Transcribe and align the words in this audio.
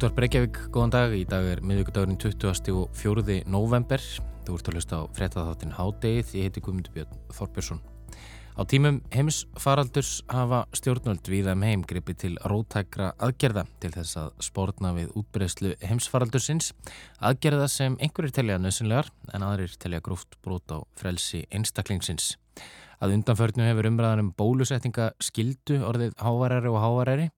Útvar 0.00 0.14
Breykjavík, 0.16 0.58
góðan 0.72 0.92
dag. 0.94 1.12
Í 1.12 1.26
dag 1.28 1.44
er 1.44 1.60
miðvíkudagurinn 1.60 2.16
20. 2.16 2.70
og 2.72 2.94
4. 2.96 3.34
november. 3.52 4.00
Þú 4.46 4.54
ert 4.56 4.70
að 4.70 4.78
hlusta 4.78 5.00
á 5.04 5.04
frettatháttin 5.12 5.74
Hádegið. 5.76 6.30
Ég 6.38 6.46
heiti 6.46 6.62
Guðmundur 6.64 6.94
Björn 6.94 7.18
Þorpjörsson. 7.36 7.82
Á 8.56 8.64
tímum 8.64 9.02
heimsfaraldurs 9.12 10.22
hafa 10.32 10.62
stjórnvöld 10.72 11.28
viða 11.28 11.52
um 11.52 11.66
heim 11.68 11.84
gripi 11.84 12.16
til 12.16 12.32
rótækra 12.48 13.10
aðgerða 13.20 13.66
til 13.84 13.92
þess 13.98 14.16
að 14.22 14.32
spórna 14.48 14.94
við 14.96 15.12
útbreyslu 15.20 15.76
heimsfaraldursins. 15.84 16.72
Aðgerða 17.20 17.68
sem 17.68 18.00
einhverjir 18.00 18.38
telja 18.40 18.56
nöðsynlegar 18.56 19.12
en 19.36 19.44
aðrir 19.44 19.76
telja 19.76 20.00
grúft 20.00 20.40
brót 20.40 20.72
á 20.72 20.80
frelsi 20.96 21.44
einstaklingsins. 21.52 22.38
Að 23.00 23.14
undanförnum 23.16 23.64
hefur 23.64 23.86
umræðanum 23.88 24.26
bólusettinga 24.36 25.06
skildu 25.24 25.78
orðið 25.88 26.18
hávarari 26.20 26.68
og 26.68 26.82
hávarari 26.82 27.28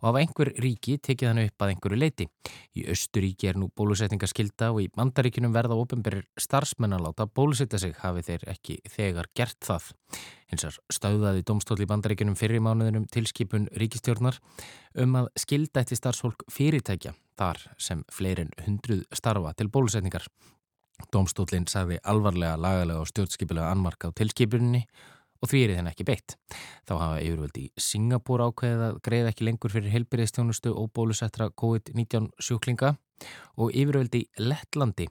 og 0.00 0.06
af 0.08 0.16
einhver 0.16 0.48
ríki 0.64 0.94
tekið 0.96 1.28
hann 1.28 1.40
upp 1.42 1.64
að 1.64 1.72
einhverju 1.74 1.98
leiti. 2.00 2.26
Í 2.72 2.86
Östuríki 2.88 3.50
er 3.50 3.58
nú 3.60 3.68
bólusettinga 3.76 4.30
skilda 4.30 4.70
og 4.72 4.80
í 4.80 4.88
mandaríkinum 4.96 5.52
verða 5.52 5.76
ofinberir 5.76 6.24
starfsmennan 6.40 7.04
láta 7.04 7.26
bólusetta 7.28 7.78
sig 7.82 7.92
hafi 8.00 8.24
þeir 8.30 8.46
ekki 8.54 8.78
þegar 8.88 9.28
gert 9.36 9.60
það. 9.68 9.90
Hins 10.48 10.64
er 10.66 10.78
stöðaði 10.88 11.44
domstóli 11.46 11.84
í 11.84 11.90
bandaríkinum 11.90 12.38
fyrir 12.40 12.64
mánuðinum 12.64 13.04
tilskipun 13.12 13.68
ríkistjórnar 13.76 14.40
um 15.04 15.20
að 15.20 15.28
skilda 15.44 15.84
eftir 15.84 16.00
starfsfólk 16.00 16.48
fyrirtækja 16.48 17.12
þar 17.36 17.60
sem 17.76 18.06
fleirin 18.08 18.56
hundruð 18.64 19.04
starfa 19.12 19.52
til 19.52 19.68
bólusetningar. 19.68 20.24
Dómstólinn 21.14 21.68
sagði 21.70 22.00
alvarlega 22.04 22.58
lagalega 22.60 23.02
og 23.02 23.08
stjórnskipilega 23.10 23.70
anmarka 23.72 24.10
á 24.10 24.16
tilskipuninni 24.16 24.84
og 25.40 25.48
því 25.50 25.60
er 25.64 25.76
þenn 25.78 25.90
ekki 25.90 26.06
beitt. 26.08 26.36
Þá 26.88 26.92
hafa 27.00 27.20
yfirvöldi 27.24 27.68
í 27.68 27.70
Singapúr 27.80 28.44
ákveðið 28.44 28.84
að 28.86 28.98
greið 29.06 29.30
ekki 29.30 29.46
lengur 29.48 29.72
fyrir 29.72 29.94
helbyrðistjónustu 29.94 30.74
og 30.76 30.90
bólusettra 30.96 31.48
COVID-19 31.62 32.28
sjúklinga 32.42 32.92
og 33.56 33.72
yfirvöldi 33.72 34.26
í 34.26 34.44
Lettlandi. 34.44 35.08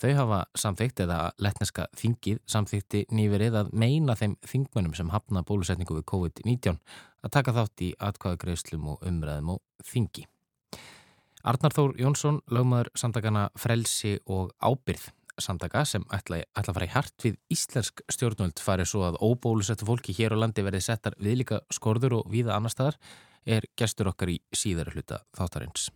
Þau 0.00 0.12
hafa 0.16 0.40
samþygt 0.56 1.02
eða 1.04 1.18
lettneska 1.44 1.84
þingið 2.00 2.40
samþykti 2.48 3.02
nýverið 3.12 3.58
að 3.60 3.72
meina 3.76 4.16
þeim 4.16 4.38
þingmönnum 4.48 4.96
sem 4.96 5.12
hafna 5.12 5.44
bólusetningu 5.44 5.98
við 5.98 6.06
COVID-19 6.14 6.80
að 7.20 7.34
taka 7.36 7.52
þátt 7.58 7.84
í 7.84 7.92
atkvæðagreifslum 8.08 8.86
og 8.94 9.04
umræðum 9.04 9.58
og 9.58 9.60
þingi. 9.84 10.24
Arnar 11.40 11.72
Þór 11.72 11.94
Jónsson, 11.96 12.42
lögmaður 12.52 12.90
samtakana 13.00 13.46
Frelsi 13.56 14.18
og 14.28 14.50
Ábyrð 14.60 15.06
samtaka 15.40 15.86
sem 15.88 16.02
ætla, 16.12 16.42
ætla 16.52 16.74
að 16.74 16.76
fara 16.76 16.88
í 16.88 16.92
hart 16.92 17.24
við 17.24 17.38
íslensk 17.54 18.02
stjórnvöld 18.12 18.60
farið 18.60 18.90
svo 18.90 19.06
að 19.08 19.16
óbólusettu 19.24 19.88
fólki 19.88 20.12
hér 20.18 20.36
á 20.36 20.40
landi 20.42 20.64
verði 20.66 20.82
settar 20.84 21.16
viðlika 21.16 21.62
skorður 21.72 22.18
og 22.18 22.28
viða 22.28 22.58
annar 22.58 22.74
staðar 22.74 23.00
er 23.48 23.64
gestur 23.72 24.12
okkar 24.12 24.34
í 24.34 24.36
síðara 24.52 24.92
hluta 24.92 25.22
þáttarins. 25.32 25.88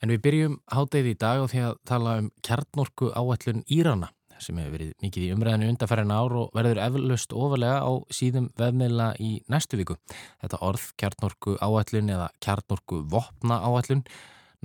En 0.00 0.12
við 0.12 0.24
byrjum 0.24 0.60
háttegið 0.72 1.12
í 1.12 1.18
dag 1.20 1.44
og 1.44 1.52
því 1.52 1.64
að 1.68 1.80
tala 1.88 2.18
um 2.22 2.32
kjarnorku 2.44 3.12
áætlun 3.12 3.64
Írana 3.68 4.15
sem 4.42 4.58
hefur 4.60 4.74
verið 4.76 4.92
mikið 5.04 5.26
í 5.26 5.30
umræðinu 5.34 5.68
undarfærin 5.72 6.14
ár 6.14 6.34
og 6.40 6.56
verður 6.56 6.80
eflaust 6.84 7.34
ofalega 7.36 7.78
á 7.84 7.92
síðum 8.14 8.50
vefmiðla 8.58 9.12
í 9.22 9.30
næstu 9.52 9.80
viku. 9.80 9.96
Þetta 10.42 10.60
orð, 10.66 10.88
kjarnorku 11.00 11.56
áallun 11.60 12.12
eða 12.16 12.28
kjarnorku 12.44 13.00
vopna 13.12 13.60
áallun, 13.64 14.04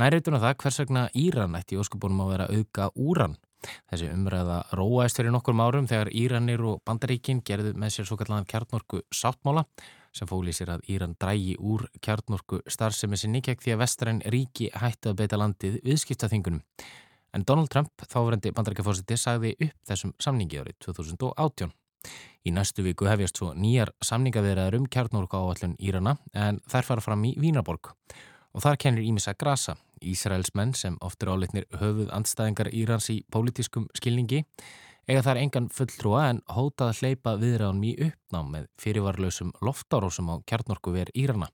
nærreituna 0.01 0.41
það 0.43 0.57
hvers 0.63 0.81
vegna 0.83 1.07
Íran 1.13 1.55
ætti 1.59 1.77
í 1.77 1.81
óskubunum 1.81 2.25
að 2.25 2.35
vera 2.35 2.51
auka 2.51 2.91
úran. 2.95 3.37
Þessi 3.91 4.09
umræða 4.09 4.61
róaðist 4.73 5.19
fyrir 5.19 5.33
nokkur 5.35 5.57
árum 5.61 5.87
þegar 5.89 6.09
Íranir 6.17 6.63
og 6.65 6.79
Bandaríkin 6.87 7.43
gerðu 7.45 7.75
með 7.77 7.95
sér 7.95 8.07
svo 8.09 8.17
kallan 8.17 8.47
kjarnorku 8.49 9.03
sáttmála 9.13 9.67
sem 10.15 10.27
fóli 10.27 10.53
sér 10.55 10.73
að 10.75 10.87
Íran 10.91 11.13
drægi 11.21 11.55
úr 11.59 11.85
kjarnorku 12.03 12.61
starfsemi 12.67 13.19
sinni 13.19 13.41
gegn 13.45 13.61
því 13.61 13.75
að 13.75 13.81
vestræn 13.83 14.23
ríki 14.33 14.71
hætti 14.73 15.11
að 15.11 15.21
beita 15.21 15.39
landið 15.39 15.77
viðskiptaþingunum. 15.85 16.63
En 17.31 17.45
Donald 17.47 17.71
Trump, 17.71 17.91
þáverandi 18.11 18.51
bandarækjafórsiti, 18.55 19.15
sagði 19.15 19.53
upp 19.55 19.77
þessum 19.87 20.11
samningi 20.19 20.59
árið 20.59 20.75
2018. 20.83 21.71
Í 22.41 22.51
næstu 22.51 22.83
viku 22.83 23.05
hefjast 23.05 23.37
svo 23.37 23.51
nýjar 23.53 23.91
samningavirðar 24.03 24.75
um 24.79 24.87
kjarnorku 24.89 25.37
áallun 25.37 25.77
Írana 25.79 26.15
en 26.33 26.59
þær 26.71 26.87
fara 26.87 27.05
fram 27.05 27.23
í 27.29 27.35
Vínaborg. 27.39 27.93
Og 28.51 28.65
þar 28.65 28.79
kennir 28.81 29.05
Ímisa 29.05 29.35
Grasa, 29.37 29.77
Ísraelsmenn 30.01 30.73
sem 30.75 30.97
oftur 31.05 31.31
áleitnir 31.35 31.69
höfuð 31.79 32.09
andstæðingar 32.11 32.71
Írans 32.73 33.07
í 33.13 33.21
pólitískum 33.31 33.85
skilningi, 33.95 34.41
eiga 35.07 35.23
þar 35.23 35.43
engan 35.45 35.69
fulltrúa 35.71 36.25
en 36.33 36.41
hótað 36.51 36.91
að 36.91 36.99
hleypa 36.99 37.37
viðræðunum 37.39 37.87
í 37.87 37.95
uppnám 38.09 38.51
með 38.57 38.67
fyrirvarlausum 38.81 39.53
loftárósum 39.63 40.33
á 40.33 40.35
kjarnorku 40.49 40.97
verð 40.97 41.15
Írana. 41.15 41.47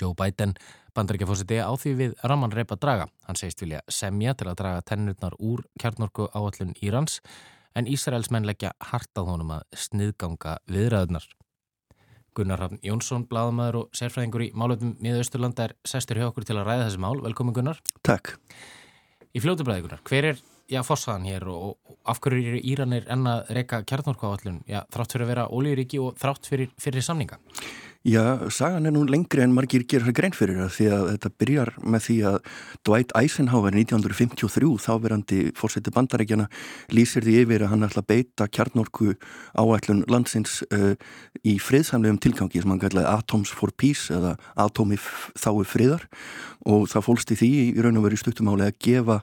Joe 0.00 0.16
Biden 0.16 0.56
bandaríkjafósiti 0.96 1.60
á 1.60 1.70
því 1.76 1.94
við 1.98 2.14
Raman 2.24 2.54
Repa 2.54 2.78
Draga. 2.80 3.08
Hann 3.26 3.38
segist 3.38 3.62
vilja 3.62 3.82
semja 3.88 4.34
til 4.34 4.48
að 4.50 4.58
draga 4.62 4.84
tennurnar 4.88 5.36
úr 5.38 5.62
kjarnorku 5.80 6.30
áallun 6.34 6.74
Írans 6.82 7.20
en 7.76 7.86
Ísraels 7.86 8.30
menn 8.34 8.48
leggja 8.48 8.72
hartað 8.90 9.30
honum 9.30 9.54
að 9.58 9.66
sniðganga 9.86 10.58
viðræðunar. 10.70 11.26
Gunnar 12.34 12.62
Hafn 12.62 12.78
Jónsson, 12.86 13.26
bladamæður 13.30 13.82
og 13.82 13.96
sérfræðingur 13.98 14.46
í 14.46 14.52
málöfum 14.54 14.94
miða 15.02 15.22
Östurlanda 15.22 15.66
er 15.66 15.74
sestur 15.86 16.20
hjá 16.20 16.28
okkur 16.28 16.46
til 16.46 16.56
að 16.58 16.68
ræða 16.68 16.86
þessi 16.86 17.02
mál. 17.02 17.16
Velkomin 17.24 17.56
Gunnar. 17.56 17.80
Takk. 18.06 18.36
Í 19.34 19.42
fljótublaði 19.42 19.84
Gunnar, 19.86 20.02
hver 20.06 20.28
er 20.30 20.40
já, 20.70 20.80
fossaðan 20.86 21.26
hér 21.28 21.46
og, 21.50 21.76
og 21.90 21.98
af 22.10 22.20
hverju 22.22 22.52
eru 22.52 22.62
Íranir 22.72 23.06
enna 23.10 23.40
reyka 23.50 23.82
kjarnorku 23.86 24.30
áallun? 24.30 24.62
Já, 24.70 24.82
þrátt 24.94 25.14
fyrir 25.14 25.26
að 25.26 25.32
vera 25.34 25.46
ólíuríki 25.50 26.00
og 26.02 26.18
þrátt 26.20 26.50
fyrir, 26.50 26.70
fyrir 26.80 27.06
samninga? 27.06 27.40
Já, 28.00 28.48
sagan 28.48 28.86
er 28.88 28.94
nú 28.96 29.02
lengri 29.04 29.42
en 29.44 29.52
margir 29.52 29.82
gerir 29.84 30.06
það 30.08 30.14
grein 30.16 30.32
fyrir 30.32 30.56
það 30.56 30.70
því 30.72 30.84
að 30.88 31.02
þetta 31.10 31.30
byrjar 31.42 31.70
með 31.84 32.02
því 32.06 32.14
að 32.30 32.36
Dwight 32.88 33.10
Eisenhower 33.12 33.74
1953 33.76 34.70
þáverandi 34.80 35.40
fórseti 35.52 35.92
bandarækjana 35.92 36.46
lýsir 36.96 37.26
því 37.26 37.34
yfir 37.42 37.66
að 37.66 37.74
hann 37.74 37.84
ætla 37.84 38.00
að 38.00 38.08
beita 38.08 38.46
kjarnorku 38.48 39.18
áætlun 39.52 40.00
landsins 40.08 40.62
uh, 40.72 40.94
í 41.44 41.58
friðsamlegum 41.60 42.22
tilgangi 42.24 42.62
sem 42.62 42.72
hann 42.72 42.80
gætlaði 42.80 43.10
Atoms 43.12 43.52
for 43.52 43.68
Peace 43.76 44.08
eða 44.16 44.32
Atomi 44.56 44.96
þái 44.96 45.68
friðar. 45.68 46.08
Og 46.72 46.88
það 46.92 47.04
fólst 47.04 47.34
í 47.36 47.38
því 47.40 47.50
í 47.66 47.84
raun 47.84 48.00
og 48.00 48.08
veru 48.08 48.16
stuttumáli 48.20 48.64
að 48.64 48.80
gefa 48.80 49.18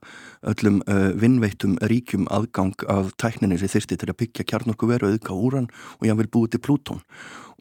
öllum 0.53 0.83
uh, 0.85 1.17
vinnveitum 1.17 1.79
ríkjum 1.81 2.29
aðgang 2.29 2.77
af 2.93 3.09
tækninni 3.17 3.57
sem 3.57 3.73
þyrsti 3.73 3.97
til 3.97 4.13
að 4.13 4.19
byggja 4.21 4.47
kjarnorku 4.53 4.93
veru 4.93 5.09
auðvika 5.09 5.33
úran 5.33 5.69
og 5.97 6.09
ég 6.09 6.21
vil 6.21 6.29
búið 6.29 6.55
til 6.55 6.65
Plútón 6.69 7.05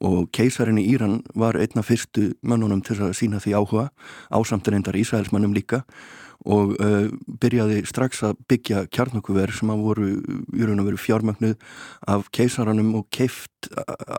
og 0.04 0.28
keisarin 0.34 0.80
í 0.80 0.86
Íran 0.92 1.20
var 1.34 1.56
einna 1.56 1.84
fyrstu 1.84 2.34
mönnunum 2.44 2.82
til 2.84 2.98
að 3.00 3.16
sína 3.16 3.40
því 3.40 3.56
áhuga 3.56 3.88
ásamtur 4.34 4.76
endar 4.76 4.98
Ísraelsmannum 4.98 5.56
líka. 5.56 5.84
Og 6.46 6.74
uh, 6.84 7.08
byrjaði 7.40 7.80
strax 7.88 8.20
að 8.28 8.36
byggja 8.46 8.84
kjarnokkuver 8.92 9.50
sem 9.56 9.70
að 9.72 9.80
voru 9.82 10.08
í 10.54 10.66
raun 10.68 10.82
og 10.82 10.90
veru 10.90 11.00
fjármögnuð 11.00 11.56
af 12.12 12.28
keisaranum 12.36 12.92
og 13.00 13.06
keift 13.10 13.70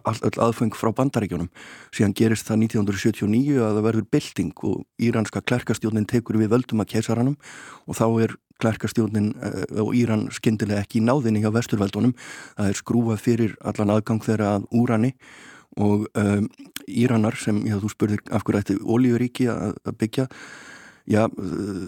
all, 0.02 0.18
all 0.18 0.48
aðfeng 0.50 0.74
frá 0.76 0.90
bandaríkjónum 0.98 1.48
síðan 1.96 2.18
gerist 2.18 2.50
það 2.50 2.66
1979 2.66 3.62
að 3.62 3.78
það 3.78 3.86
verður 3.86 4.10
bilding 4.18 4.66
og 4.66 4.82
íranska 4.98 5.44
klerkastjónin 5.46 6.10
tekur 6.10 6.42
við 6.42 6.52
völdum 6.58 6.84
að 6.84 6.98
keisaranum. 6.98 7.38
Og 7.86 8.02
þá 8.02 8.08
er 8.26 8.36
klerkastjónin 8.62 9.36
uh, 9.38 9.84
og 9.86 9.94
Íran 9.96 10.28
skindilega 10.34 10.82
ekki 10.84 11.00
í 11.02 11.06
náðinni 11.06 11.44
hjá 11.46 11.52
vesturveldunum 11.54 12.16
það 12.58 12.72
er 12.72 12.82
skrúað 12.82 13.22
fyrir 13.24 13.54
allan 13.62 13.94
aðgang 13.94 14.26
þeirra 14.26 14.56
að 14.58 14.68
úrani 14.74 15.14
og 15.78 16.08
um, 16.18 16.48
Íranar 16.88 17.36
sem, 17.40 17.60
já 17.68 17.78
þú 17.82 17.92
spurðir 17.92 18.24
af 18.32 18.46
hverju 18.48 18.64
ætti 18.64 18.80
ólíuríki 18.82 19.52
að, 19.52 19.78
byggja. 20.00 20.28
Já, 21.08 21.22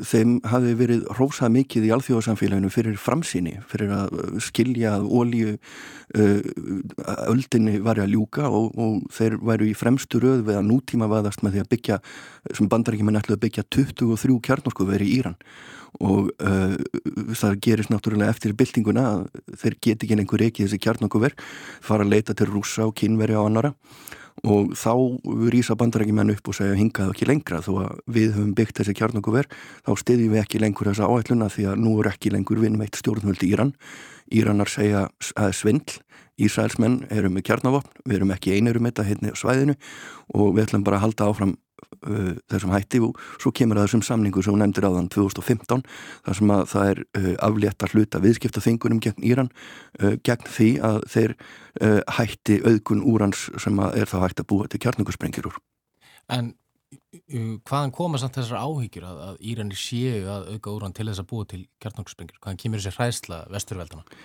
þeim 0.07 0.37
hafi 0.47 0.77
verið 0.79 1.01
rósað 1.17 1.51
mikið 1.57 1.87
í 1.89 1.91
alþjóðsamfélaginu 1.91 2.69
fyrir 2.71 2.95
framsýni, 2.95 3.57
fyrir 3.67 3.91
að 3.91 4.13
skilja 4.45 4.93
að 4.95 5.09
ólíu 5.11 5.55
uh, 5.57 6.37
öldinni 7.25 7.81
var 7.83 7.99
að 7.99 8.13
ljúka 8.13 8.47
og, 8.47 8.77
og 8.79 9.09
þeir 9.11 9.35
væru 9.43 9.67
í 9.67 9.75
fremstu 9.75 10.21
röð 10.23 10.45
við 10.47 10.61
að 10.61 10.69
nútíma 10.69 11.11
vaðast 11.11 11.43
með 11.43 11.57
því 11.57 11.65
að 11.65 11.69
byggja 11.75 11.99
sem 12.53 12.71
bandaríkjumenn 12.71 13.19
ætlu 13.19 13.35
að 13.35 13.43
byggja 13.43 13.67
23 13.75 14.39
kjarnorku 14.47 14.87
verið 14.87 15.11
í 15.11 15.19
Íran 15.19 15.37
og 15.97 16.29
uh, 16.43 16.75
það 17.33 17.59
gerist 17.65 17.93
náttúrulega 17.93 18.33
eftir 18.33 18.55
byltinguna 18.57 19.05
að 19.09 19.25
þeir 19.63 19.77
geti 19.81 20.07
ekki 20.07 20.19
einhver 20.19 20.45
ekki 20.45 20.65
þessi 20.65 20.81
kjarnokkuver 20.85 21.35
fara 21.85 22.05
að 22.05 22.13
leita 22.13 22.37
til 22.37 22.49
rúsa 22.51 22.87
og 22.87 22.95
kínveri 22.99 23.37
á 23.37 23.41
annara 23.41 23.73
og 24.47 24.73
þá 24.77 24.93
rýsa 25.51 25.75
bandarækjumenn 25.79 26.31
upp 26.35 26.51
og 26.51 26.55
segja 26.55 26.77
hingaðu 26.79 27.13
ekki 27.13 27.27
lengra 27.27 27.61
þó 27.63 27.71
að 27.83 27.97
við 28.07 28.35
höfum 28.37 28.53
byggt 28.55 28.79
þessi 28.79 28.95
kjarnokkuver 28.99 29.49
þá 29.87 29.91
stiðjum 29.99 30.35
við 30.35 30.43
ekki 30.43 30.61
lengur 30.63 30.91
þessa 30.91 31.09
áætluna 31.09 31.49
því 31.51 31.65
að 31.71 31.81
nú 31.83 31.95
er 31.99 32.11
ekki 32.13 32.31
lengur 32.33 32.61
vinnveitt 32.63 32.99
stjórnvöldi 32.99 33.49
Íran. 33.51 33.73
Íranar 34.31 34.71
segja 34.71 35.07
að 35.35 35.55
svindl 35.57 35.99
Ísraelsmenn 36.39 37.01
erum 37.11 37.33
með 37.35 37.49
kjarnavopn, 37.49 37.97
við 38.07 38.21
erum 38.21 38.29
ekki 38.31 38.53
einurum 38.55 38.85
þetta 38.87 39.07
hérna 39.09 39.33
svæðinu 39.35 39.75
og 40.39 40.53
við 40.55 40.69
ætlum 40.69 40.85
bara 40.87 41.01
að 41.01 41.07
halda 41.07 41.27
áfram 41.27 41.57
uh, 41.79 42.33
þessum 42.51 42.73
hætti 42.73 43.01
og 43.05 43.19
svo 43.39 43.53
kemur 43.55 43.79
það 43.79 43.89
þessum 43.89 44.05
samningu 44.09 44.43
sem 44.43 44.55
hún 44.55 44.63
nefndir 44.63 44.87
á 44.87 44.91
þann 44.97 45.09
2015 45.15 45.83
þar 46.27 46.39
sem 46.39 46.53
að 46.55 46.63
það 46.73 46.91
er 46.93 47.03
uh, 47.05 47.33
aflétta 47.49 47.91
hluta 47.93 48.23
viðskipta 48.23 48.63
þingunum 48.65 49.01
gegn 49.03 49.27
Íran 49.31 49.51
uh, 50.01 50.15
gegn 50.25 50.47
því 50.47 50.69
að 50.91 51.01
þeir 51.15 51.35
uh, 51.39 51.99
hætti 52.19 52.61
auðgun 52.63 53.05
úrans 53.07 53.47
sem 53.61 53.83
er 53.89 54.09
þá 54.09 54.17
hægt 54.25 54.43
að 54.43 54.49
búa 54.53 54.69
til 54.69 54.81
kjarnungursprengjur 54.83 55.51
úr. 55.51 55.61
En 56.29 56.53
hvaðan 57.67 57.91
koma 57.93 58.17
samt 58.17 58.37
þessar 58.39 58.63
áhyggjur 58.65 59.05
að, 59.05 59.17
að 59.27 59.35
Íranir 59.51 59.77
séu 59.77 60.23
að 60.33 60.47
auka 60.55 60.71
úran 60.73 60.95
til 60.97 61.05
þess 61.09 61.21
að 61.21 61.27
búa 61.29 61.47
til 61.49 61.59
kjartnókssprengjur? 61.83 62.39
Hvaðan 62.41 62.61
kemur 62.63 62.81
þessi 62.81 62.95
hræðsla 62.97 63.39
vesturveldana? 63.53 64.19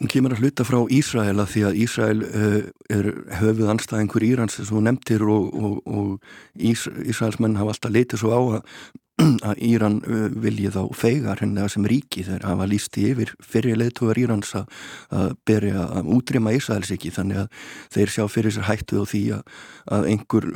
Hún 0.00 0.12
kemur 0.12 0.36
að 0.36 0.44
hluta 0.44 0.64
frá 0.68 0.78
Ísrael 0.96 1.36
að 1.36 1.50
því 1.52 1.64
að 1.68 1.80
Ísrael 1.84 2.22
uh, 2.24 2.58
er 2.96 3.10
höfuð 3.42 3.72
anstæðingur 3.74 4.28
Írans 4.28 4.56
sem 4.56 4.68
þú 4.68 4.84
nefndir 4.86 5.26
og, 5.28 5.50
og, 5.56 5.76
og 5.84 6.62
Ís, 6.70 6.86
Ísraelsmenn 7.04 7.58
hafa 7.60 7.76
alltaf 7.76 7.92
leitið 7.92 8.24
svo 8.24 8.32
á 8.32 8.40
að 8.40 8.78
að 9.16 9.60
Íran 9.64 9.96
vilji 10.42 10.68
þá 10.74 10.82
feigar 10.96 11.40
henni 11.40 11.62
að 11.62 11.70
sem 11.72 11.86
ríki 11.88 12.24
þegar 12.26 12.42
hafa 12.50 12.66
líst 12.68 12.98
í 13.00 13.06
yfir 13.12 13.32
fyrir 13.40 13.78
leðtúar 13.80 14.18
Írans 14.20 14.50
að, 14.58 14.66
að 15.08 15.30
berja 15.48 15.86
að 15.86 16.10
útrýma 16.18 16.52
Ísraels 16.56 16.92
ekki 16.92 17.12
þannig 17.14 17.40
að 17.44 17.62
þeir 17.96 18.12
sjá 18.12 18.26
fyrir 18.28 18.54
sér 18.56 18.68
hættu 18.68 19.00
og 19.00 19.08
því 19.12 19.22
að, 19.38 19.56
að 19.96 20.10
einhver 20.12 20.48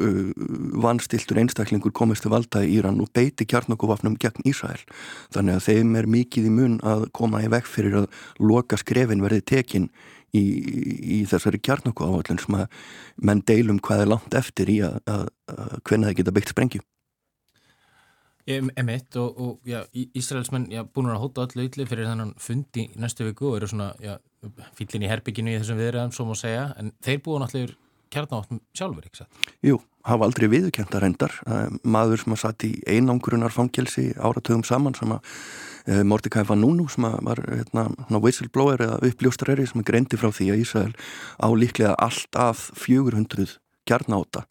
vanstiltur 0.84 1.40
einstaklingur 1.40 1.94
komist 1.96 2.26
til 2.26 2.34
valda 2.34 2.60
í 2.66 2.76
Íran 2.76 3.00
og 3.00 3.08
beiti 3.16 3.48
kjarnokuvafnum 3.48 4.18
gegn 4.20 4.44
Ísrael. 4.52 4.84
Þannig 5.32 5.56
að 5.56 5.66
þeim 5.70 5.96
er 6.02 6.12
mikið 6.18 6.52
í 6.52 6.54
mun 6.60 6.78
að 6.84 7.08
koma 7.16 7.40
í 7.40 7.50
vekk 7.52 7.72
fyrir 7.78 8.02
að 8.02 8.10
loka 8.44 8.76
skrefin 8.80 9.24
verði 9.24 9.46
tekin 9.54 9.88
í, 10.36 10.44
í 10.44 11.24
þessari 11.30 11.64
kjarnokuávallun 11.64 12.44
sem 12.44 12.60
að 12.60 12.80
menn 13.24 13.44
deilum 13.48 13.80
hvað 13.80 14.04
er 14.04 14.14
langt 14.14 14.36
eftir 14.36 14.68
í 14.68 14.80
að, 14.84 15.00
að 15.08 15.78
hvenna 15.88 16.10
það 16.10 16.18
geta 16.20 16.36
byggt 16.36 16.52
sprengju 16.52 16.84
Emitt 18.48 19.16
og, 19.20 19.40
og 19.40 19.68
já, 19.68 19.82
Ísraelsmenn 19.92 20.70
búin 20.94 21.12
að 21.12 21.22
hóta 21.24 21.44
allu 21.46 21.66
ylli 21.68 21.86
fyrir 21.88 22.08
þannan 22.08 22.34
fundi 22.40 22.88
næstu 22.96 23.28
viku 23.28 23.50
og 23.52 23.60
eru 23.60 23.68
svona 23.70 23.92
fýllin 24.78 25.04
í 25.04 25.10
herbygginu 25.10 25.52
í 25.52 25.60
þessum 25.60 25.80
viðræðum 25.80 26.16
svo 26.16 26.26
má 26.30 26.34
segja 26.38 26.70
en 26.80 26.92
þeir 27.04 27.22
búin 27.26 27.44
allir 27.46 27.76
kjarnátt 28.10 28.50
sjálfur, 28.74 29.06
ekki 29.06 29.22
satt? 29.22 29.40
Jú, 29.64 29.78
hafa 30.06 30.26
aldrei 30.26 30.48
viðkjönda 30.50 31.00
reyndar 31.02 31.34
maður 31.82 32.24
sem 32.24 32.34
að 32.34 32.42
satt 32.42 32.66
í 32.66 32.72
einangrunar 32.88 33.54
fangelsi 33.54 34.10
áratögum 34.18 34.64
saman 34.66 34.96
sem 34.98 35.14
að 35.14 35.34
e, 35.86 36.00
Mordecai 36.06 36.44
Vanunu 36.48 36.88
sem 36.90 37.06
að 37.06 37.18
var 37.28 37.42
hérna, 37.46 37.86
whistleblower 38.18 38.86
eða 38.86 39.00
uppljóstrari 39.10 39.68
sem 39.70 39.82
að 39.82 39.90
greindi 39.92 40.20
frá 40.20 40.30
því 40.34 40.50
að 40.54 40.64
Ísrael 40.64 40.94
á 41.38 41.48
líklega 41.54 41.94
allt 42.02 42.40
af 42.40 42.70
400 42.80 43.60
kjarnáta 43.90 44.44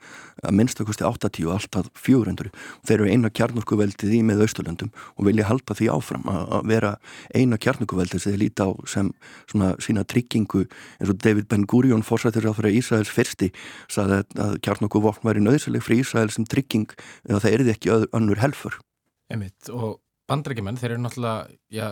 að 0.43 0.55
minnstakosti 0.55 1.05
80 1.07 1.47
og 1.47 1.55
alltaf 1.55 1.89
400 1.99 2.51
og 2.51 2.87
þeir 2.87 2.95
eru 2.97 3.09
eina 3.13 3.31
kjarnorkuveldið 3.33 4.15
í 4.15 4.21
með 4.27 4.43
Östurlöndum 4.45 4.91
og 5.15 5.27
vilja 5.27 5.47
halda 5.49 5.75
því 5.77 5.89
áfram 5.95 6.27
að 6.31 6.67
vera 6.71 6.93
eina 7.35 7.59
kjarnorkuveldið 7.59 8.23
sem 8.23 8.35
þeir 8.35 8.43
líti 8.43 8.67
á 8.67 8.69
sem 8.93 9.11
svona 9.51 9.71
sína 9.83 10.05
tryggingu 10.07 10.65
eins 10.99 11.11
og 11.11 11.19
David 11.23 11.49
Ben 11.51 11.65
Gurion 11.69 12.05
fórsættir 12.05 12.47
á 12.47 12.53
fyrir 12.55 12.79
Ísraels 12.79 13.11
fyrsti 13.13 13.51
saði 13.91 14.21
að 14.39 14.59
kjarnorkuvopn 14.65 15.27
væri 15.27 15.43
nöðsileg 15.43 15.85
fyrir 15.85 16.05
Ísrael 16.05 16.31
sem 16.33 16.47
trygging 16.47 16.89
eða 17.27 17.43
það 17.43 17.57
erði 17.57 17.75
ekki 17.75 17.95
önnur 18.15 18.43
helfur 18.43 18.79
Emit 19.29 19.71
og 19.73 19.99
bandrækjumenn 20.29 20.79
þeir 20.79 20.95
eru 20.95 21.05
náttúrulega 21.05 21.47
já 21.73 21.87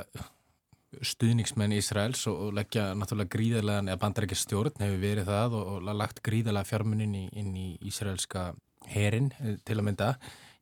stuðningsmenn 1.04 1.76
Ísraels 1.78 2.24
og, 2.32 2.52
leggja 2.56 2.92
náttúrulega 2.98 3.34
gríðarlega, 3.36 3.84
eða 3.86 4.02
bandarækja 4.02 4.40
stjórn 4.40 4.84
hefur 4.84 5.02
verið 5.02 5.30
það 5.30 5.58
og, 5.60 5.72
og 5.76 5.96
lagt 6.00 6.22
gríðarlega 6.26 6.70
fjármunnin 6.70 7.16
í, 7.18 7.24
inn 7.38 7.54
í 7.60 7.68
Ísraelska 7.90 8.50
herin 8.88 9.32
eh, 9.42 9.58
til 9.68 9.78
að 9.80 9.88
mynda. 9.90 10.12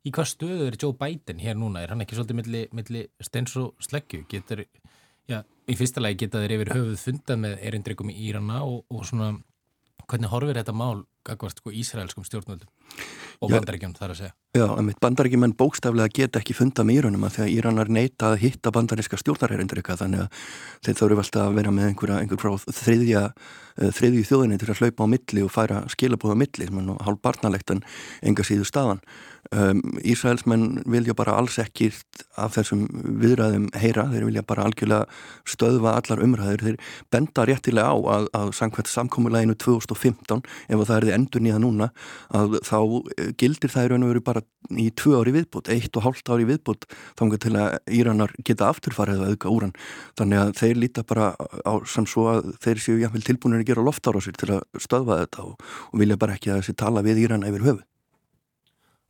Í 0.06 0.12
hvað 0.14 0.30
stöðu 0.30 0.68
er 0.68 0.78
Joe 0.78 0.94
Biden 0.98 1.42
hér 1.42 1.58
núna? 1.58 1.82
Er 1.82 1.94
hann 1.94 2.02
ekki 2.04 2.18
svolítið 2.18 2.40
milli, 2.40 2.62
milli 2.74 3.06
stens 3.22 3.56
og 3.58 3.74
sleggju? 3.82 4.22
Getur, 4.30 4.62
já, 5.30 5.40
í 5.42 5.78
fyrsta 5.78 6.02
lagi 6.02 6.20
geta 6.24 6.42
þeir 6.42 6.56
yfir 6.58 6.72
höfuð 6.74 7.00
fundað 7.02 7.42
með 7.42 7.58
erindrikum 7.70 8.12
í 8.12 8.18
Írana 8.28 8.62
og, 8.66 8.84
og 8.90 9.06
svona, 9.08 9.32
hvernig 10.06 10.30
horfir 10.34 10.60
þetta 10.60 10.76
mál 10.76 11.06
gagvart 11.26 11.62
sko, 11.62 11.74
Ísraelskum 11.74 12.26
stjórnvöldum? 12.26 12.70
og 13.42 13.52
bandaríkjum 13.52 13.94
þar 13.96 14.14
að 14.14 14.20
segja. 14.20 14.34
Já, 14.56 14.64
bandaríkjumenn 15.02 15.52
bókstaflega 15.58 16.12
geta 16.16 16.40
ekki 16.40 16.56
funda 16.56 16.84
með 16.86 17.02
Írunum 17.02 17.26
að 17.28 17.34
því 17.34 17.42
að 17.44 17.52
Íranar 17.52 17.92
neita 17.92 18.30
að 18.30 18.38
hitta 18.46 18.72
bandaríska 18.72 19.18
stjórnarherindrika 19.20 19.98
þannig 20.00 20.24
að 20.24 20.42
þeir 20.86 20.98
þurfu 21.02 21.22
alltaf 21.24 21.44
að 21.44 21.60
vera 21.60 21.74
með 21.76 21.88
einhverja, 21.90 22.18
einhver 22.22 22.40
frá 22.40 22.72
þriðja, 22.78 23.22
uh, 23.36 23.90
þriðju 23.98 24.26
þjóðinni 24.30 24.60
til 24.62 24.70
að 24.72 24.80
hlaupa 24.80 25.04
á 25.04 25.12
milli 25.12 25.44
og 25.44 25.52
færa 25.52 25.82
skilabóða 25.92 26.38
á 26.38 26.42
milli, 26.42 26.68
sem 26.70 26.80
er 26.80 26.86
nú 26.88 26.96
hálf 27.04 27.20
barnalegt 27.26 27.74
en 27.74 27.84
enga 28.24 28.46
síðu 28.48 28.68
staðan. 28.68 29.04
Um, 29.54 29.82
Ísraelsmenn 30.02 30.80
vilja 30.90 31.14
bara 31.14 31.36
alls 31.38 31.60
ekki 31.62 31.92
af 32.40 32.56
þessum 32.56 32.88
viðræðum 33.20 33.68
heyra, 33.78 34.08
þeir 34.10 34.24
vilja 34.26 34.42
bara 34.42 34.64
algjörlega 34.66 35.04
stöðva 35.46 35.92
allar 36.00 36.22
umræður, 36.24 36.64
þeir 36.64 36.80
benda 37.14 37.44
réttilega 37.46 37.92
á 37.92 37.96
að, 38.16 38.26
að 38.34 38.50
samkvæmt 38.58 38.90
samkómuleginu 38.90 39.54
2015, 39.62 40.42
ef 40.42 40.82
það 40.88 40.96
er 40.96 41.08
endur 41.16 41.42
nýða 41.44 41.60
núna, 41.62 41.88
að 42.36 42.58
þá 42.66 42.78
gildir 43.40 43.72
það 43.72 43.88
í 43.88 43.90
raun 43.92 44.06
og 44.06 44.12
veru 44.12 44.24
bara 44.26 44.44
í 44.76 44.86
tvö 44.98 45.20
ári 45.20 45.34
viðbútt, 45.36 45.70
eitt 45.72 45.96
og 45.98 46.06
hálft 46.06 46.30
ári 46.32 46.46
viðbútt 46.48 46.86
þangar 47.18 47.42
til 47.42 47.54
að 47.58 47.76
Íranar 47.98 48.34
geta 48.46 48.70
afturfarið 48.70 49.24
að 49.24 49.34
auka 49.34 49.52
úran. 49.52 49.74
Þannig 50.18 50.42
að 50.42 50.54
þeir 50.60 50.80
líta 50.82 51.04
bara 51.06 51.32
á 51.36 51.72
sem 51.88 52.06
svo 52.08 52.28
að 52.32 52.54
þeir 52.64 52.82
séu 52.82 53.02
jáfnveil 53.02 53.26
tilbúinir 53.26 53.62
að 53.62 53.70
gera 53.72 53.86
loftára 53.86 54.22
sér 54.24 54.38
til 54.40 54.52
að 54.56 54.82
stöðva 54.82 55.20
þetta 55.24 55.44
og, 55.50 55.68
og 55.92 56.00
vilja 56.02 56.18
bara 56.20 56.38
ekki 56.38 56.52
að 56.52 56.62
þessi 56.62 56.78
tala 56.82 57.04
við 57.06 57.22
Írana 57.26 57.50
yfir 57.52 57.68
höfu. 57.70 57.84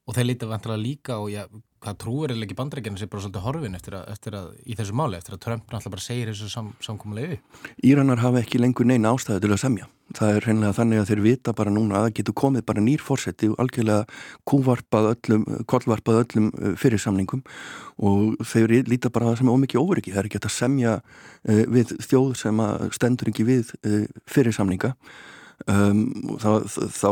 Og 0.07 0.15
þeir 0.15 0.29
líta 0.29 0.51
vantilega 0.51 0.83
líka 0.83 1.17
og 1.19 1.33
já, 1.33 1.47
hvað 1.87 1.99
trúir 2.03 2.35
eða 2.35 2.47
ekki 2.47 2.57
bandrækjana 2.59 3.01
sé 3.01 3.09
bara 3.11 3.23
svolítið 3.25 3.45
horfin 3.47 3.77
eftir 3.79 3.97
að, 3.99 4.07
eftir 4.13 4.37
að 4.39 4.49
í 4.67 4.77
þessu 4.79 4.97
máli, 4.99 5.19
eftir 5.19 5.37
að 5.37 5.43
Trump 5.45 5.67
náttúrulega 5.67 5.95
bara 5.95 6.05
segir 6.05 6.31
þessu 6.33 6.49
sam, 6.51 6.73
samkómulegu. 6.83 7.39
Íranar 7.87 8.23
hafa 8.23 8.43
ekki 8.43 8.61
lengur 8.61 8.89
neina 8.89 9.13
ástæði 9.15 9.45
til 9.45 9.53
að 9.55 9.63
semja. 9.63 9.89
Það 10.17 10.37
er 10.37 10.45
hreinlega 10.47 10.77
þannig 10.77 11.01
að 11.01 11.09
þeir 11.11 11.23
vita 11.25 11.55
bara 11.59 11.73
núna 11.75 11.97
að 11.99 12.05
það 12.05 12.17
getur 12.19 12.37
komið 12.39 12.67
bara 12.69 12.83
nýr 12.87 13.03
fórseti 13.03 13.49
og 13.51 13.63
algjörlega 13.63 14.05
kúvarpað 14.47 15.09
öllum, 15.13 15.47
kollvarpað 15.67 16.21
öllum 16.23 16.51
uh, 16.55 16.75
fyrir 16.79 17.03
samningum 17.03 17.43
og 17.99 18.37
þeir 18.47 18.77
líta 18.87 19.11
bara 19.11 19.27
að 19.27 19.35
það 19.35 19.41
sem 19.41 19.51
er 19.51 19.57
ómikið 19.57 19.83
óveriki. 19.83 20.15
Það 20.15 20.23
er 20.23 20.29
ekki 20.31 20.43
að 20.45 20.55
semja 20.55 20.99
uh, 21.01 21.65
við 21.75 21.97
þjóð 22.07 22.37
sem 22.39 22.63
stendur 22.95 23.33
ekki 23.33 23.49
við 23.51 23.75
uh, 23.83 24.05
fyrir 24.31 24.55
samninga 24.55 24.95
Um, 25.65 26.37
þá, 26.37 26.69
þá 26.69 27.09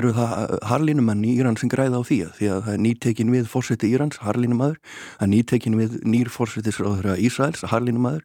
eru 0.00 0.10
það 0.16 0.54
harlinumenn 0.70 1.20
í 1.28 1.34
Íran 1.36 1.58
sem 1.60 1.68
græða 1.68 2.00
á 2.00 2.08
því 2.08 2.16
að 2.24 2.30
því 2.38 2.46
að 2.48 2.62
það 2.64 2.72
er 2.72 2.80
nýtekin 2.86 3.32
við 3.34 3.50
fórseti 3.52 3.90
Írans, 3.92 4.16
harlinumadur 4.24 4.78
það 4.80 5.26
er 5.26 5.30
nýtekin 5.34 5.76
við 5.76 5.98
nýr 6.08 6.30
fórsetisráður 6.32 7.10
Ísraels, 7.28 7.66
harlinumadur 7.68 8.24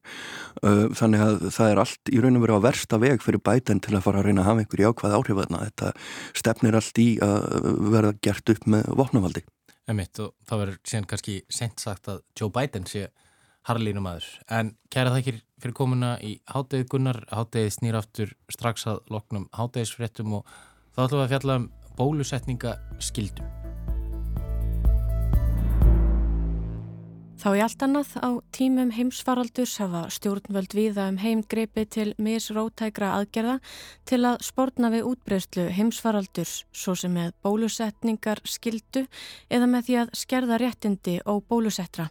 um, 0.64 0.96
þannig 0.96 1.26
að 1.26 1.44
það 1.58 1.74
er 1.74 1.82
allt 1.84 2.14
í 2.16 2.22
raun 2.24 2.40
og 2.40 2.46
veru 2.46 2.56
á 2.64 2.66
versta 2.70 3.02
veg 3.04 3.26
fyrir 3.26 3.44
bæten 3.44 3.84
til 3.84 3.98
að 3.98 4.06
fara 4.08 4.24
að 4.24 4.30
reyna 4.30 4.46
að 4.46 4.50
hafa 4.50 4.64
einhverju 4.64 4.94
ákvað 4.94 5.18
áhrifaðna 5.20 5.66
þetta 5.68 5.92
stefnir 6.40 6.80
allt 6.80 7.04
í 7.04 7.10
að 7.28 7.68
verða 7.98 8.14
gert 8.24 8.56
upp 8.56 8.72
með 8.72 8.88
vopnavaldi. 9.04 9.44
Emitt 9.92 10.24
og 10.24 10.32
það 10.48 10.64
verður 10.64 10.82
síðan 10.88 11.10
kannski 11.12 11.38
sent 11.52 11.84
sagt 11.84 12.08
að 12.08 12.24
Joe 12.40 12.48
Biden 12.56 12.88
sé 12.88 13.10
harlínum 13.68 14.08
aður. 14.10 14.28
En 14.52 14.74
kæra 14.94 15.16
þakkir 15.16 15.42
fyrir 15.64 15.78
komuna 15.78 16.14
í 16.24 16.36
háttegið 16.52 16.90
Gunnar, 16.92 17.24
háttegið 17.32 17.76
snýraftur 17.78 18.38
strax 18.52 18.88
að 18.92 19.04
loknum 19.14 19.50
háttegiðsfrettum 19.56 20.40
og 20.40 20.56
þá 20.96 21.06
ætlum 21.08 21.20
við 21.20 21.26
að 21.26 21.36
fjalla 21.36 21.60
um 21.62 21.70
bólusetninga 21.98 22.78
skildum. 23.00 23.63
Þá 27.44 27.50
í 27.58 27.60
allt 27.60 27.82
annað 27.84 28.12
á 28.24 28.30
tímum 28.56 28.92
heimsfaraldurs 28.96 29.74
hafa 29.82 30.06
stjórnvöld 30.16 30.72
viða 30.78 31.10
um 31.12 31.18
heimgreipi 31.20 31.84
til 31.92 32.14
misrótækra 32.16 33.10
aðgerða 33.18 33.58
til 34.08 34.20
að 34.30 34.46
spórna 34.48 34.88
við 34.94 35.10
útbreyslu 35.10 35.66
heimsfaraldurs 35.76 36.54
svo 36.72 36.96
sem 36.96 37.12
með 37.12 37.34
bólusetningar 37.44 38.40
skildu 38.48 39.04
eða 39.52 39.68
með 39.74 39.90
því 39.90 39.98
að 40.06 40.14
skerða 40.22 40.60
réttindi 40.64 41.18
og 41.28 41.42
bólusettra. 41.52 42.06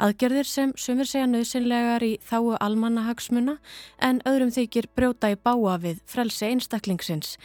Aðgerðir 0.00 0.48
sem 0.48 0.72
sumir 0.80 1.10
segja 1.10 1.28
nöðsynlegar 1.28 2.06
í 2.06 2.14
þáu 2.30 2.56
almannahagsmuna 2.56 3.58
en 4.00 4.22
öðrum 4.32 4.54
þykir 4.56 4.88
brjóta 4.96 5.34
í 5.34 5.36
báa 5.36 5.76
við 5.84 6.00
frelsi 6.08 6.48
einstaklingsins. 6.54 7.36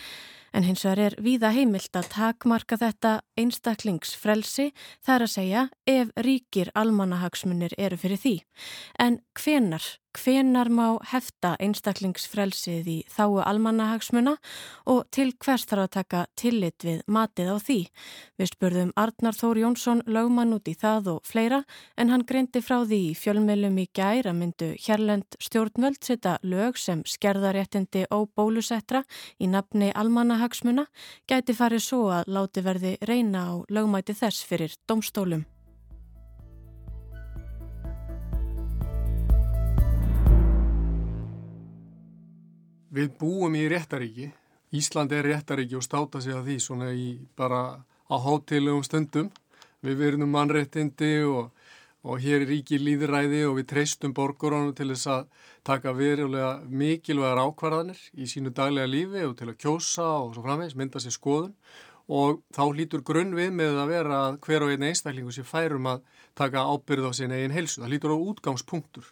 En 0.56 0.64
hins 0.64 0.86
vegar 0.86 1.02
er 1.04 1.16
víða 1.20 1.50
heimilt 1.52 1.98
að 2.00 2.08
takmarka 2.14 2.78
þetta 2.80 3.18
einstaklingsfrelsi 3.36 4.70
þar 5.04 5.26
að 5.26 5.34
segja 5.34 5.64
ef 5.84 6.14
ríkir 6.16 6.72
almanahagsmunir 6.80 7.76
eru 7.76 8.00
fyrir 8.00 8.22
því. 8.22 8.36
En 8.96 9.20
hvenar 9.36 9.84
hvenar 10.16 10.70
má 10.74 10.98
hefta 11.12 11.54
einstaklingsfrelsið 11.64 12.88
í 12.90 12.96
þáu 13.12 13.40
almannahagsmuna 13.44 14.36
og 14.92 15.06
til 15.16 15.32
hvers 15.34 15.66
þarf 15.70 15.86
að 15.86 15.94
taka 15.96 16.22
tillit 16.40 16.86
við 16.86 17.02
matið 17.08 17.52
á 17.54 17.58
því. 17.62 17.78
Við 18.40 18.52
spurðum 18.52 18.94
Arnar 19.00 19.38
Þór 19.38 19.62
Jónsson 19.64 20.04
lögmann 20.08 20.54
út 20.58 20.68
í 20.72 20.76
það 20.76 21.10
og 21.16 21.26
fleira 21.28 21.64
en 21.98 22.14
hann 22.14 22.28
greindi 22.28 22.62
frá 22.66 22.82
því 22.84 23.02
í 23.12 23.16
fjölmjölum 23.22 23.82
í 23.82 23.88
gær 23.96 24.30
að 24.32 24.40
myndu 24.42 24.70
hérlend 24.88 25.40
stjórnvöld 25.40 26.02
setja 26.04 26.38
lög 26.44 26.80
sem 26.82 27.04
skerðaréttindi 27.08 28.06
og 28.12 28.30
bólusettra 28.36 29.06
í 29.40 29.50
nafni 29.52 29.94
almannahagsmuna 29.96 30.90
gæti 31.30 31.58
farið 31.58 31.88
svo 31.88 32.06
að 32.20 32.32
láti 32.38 32.66
verði 32.66 32.96
reyna 33.06 33.50
á 33.50 33.54
lögmæti 33.70 34.18
þess 34.18 34.46
fyrir 34.46 34.76
domstólum. 34.88 35.48
Við 42.96 43.10
búum 43.20 43.56
í 43.60 43.66
réttaríki, 43.68 44.30
Ísland 44.76 45.12
er 45.12 45.26
réttaríki 45.28 45.76
og 45.76 45.84
státa 45.84 46.22
sig 46.24 46.36
að 46.36 46.46
því 46.48 46.56
svona 46.64 46.94
í 46.96 47.10
bara 47.36 47.82
á 47.84 48.16
hátilegum 48.24 48.86
stundum. 48.88 49.28
Við 49.84 49.98
verðum 50.00 50.32
mannréttindi 50.32 51.10
og, 51.28 51.52
og 52.08 52.24
hér 52.24 52.46
er 52.46 52.50
ríki 52.54 52.80
líðræði 52.80 53.44
og 53.50 53.60
við 53.60 53.68
treystum 53.74 54.16
borguránum 54.16 54.72
til 54.78 54.90
þess 54.94 55.12
að 55.12 55.28
taka 55.68 55.94
verulega 55.98 56.54
mikilvægar 56.70 57.44
ákvarðanir 57.44 58.00
í 58.16 58.30
sínu 58.32 58.56
daglega 58.56 58.88
lífi 58.88 59.28
og 59.28 59.36
til 59.40 59.52
að 59.52 59.60
kjósa 59.66 60.08
og 60.24 60.34
svo 60.36 60.46
framvegs, 60.46 60.80
mynda 60.80 61.04
sér 61.04 61.16
skoðun 61.18 61.54
og 62.08 62.44
þá 62.56 62.64
hlýtur 62.70 63.04
grunn 63.04 63.36
við 63.36 63.52
með 63.60 63.80
að 63.82 63.92
vera 63.92 64.20
að 64.30 64.40
hver 64.46 64.66
og 64.66 64.72
einn 64.72 64.88
einstaklingu 64.88 65.34
sé 65.36 65.44
færum 65.44 65.90
að 65.90 66.04
taka 66.38 66.64
ábyrð 66.64 67.10
á 67.10 67.12
sín 67.18 67.34
eigin 67.36 67.56
helsu. 67.56 67.82
Það 67.82 67.92
hlýtur 67.92 68.16
á 68.16 68.18
útgangspunktur 68.30 69.10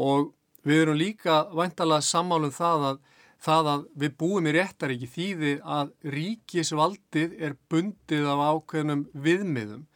og 0.00 0.30
Við 0.62 0.82
erum 0.84 0.98
líka 0.98 1.38
vantalega 1.50 2.06
sammálum 2.06 2.52
það 2.54 2.84
að, 2.90 2.98
það 3.42 3.70
að 3.72 3.86
við 4.02 4.12
búum 4.22 4.46
í 4.46 4.52
réttaríki 4.54 5.08
þýði 5.10 5.54
að 5.78 5.94
ríkisvaldið 6.14 7.34
er 7.42 7.56
bundið 7.72 8.28
af 8.30 8.44
ákveðnum 8.52 9.08
viðmiðum 9.24 9.88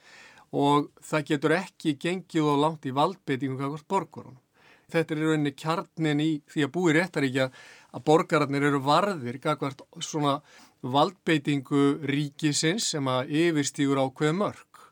og 0.56 0.88
það 1.04 1.28
getur 1.30 1.54
ekki 1.60 1.94
gengið 2.02 2.50
og 2.50 2.60
langt 2.64 2.88
í 2.88 2.94
valdbeitingum 2.96 3.60
kakvart 3.60 3.88
borgarunum. 3.90 4.42
Þetta 4.90 5.14
er 5.14 5.20
í 5.20 5.26
rauninni 5.26 5.52
kjarnin 5.58 6.22
í 6.22 6.30
því 6.50 6.66
að 6.66 6.74
búi 6.74 6.94
réttaríkja 6.94 7.46
að 7.90 8.04
borgararnir 8.06 8.66
eru 8.68 8.82
varðir 8.82 9.38
kakvart 9.42 9.82
svona 10.02 10.38
valdbeitingu 10.82 11.86
ríkisins 12.06 12.90
sem 12.92 13.06
að 13.10 13.32
yfirstígur 13.42 14.02
ákveð 14.02 14.36
mörg 14.38 14.82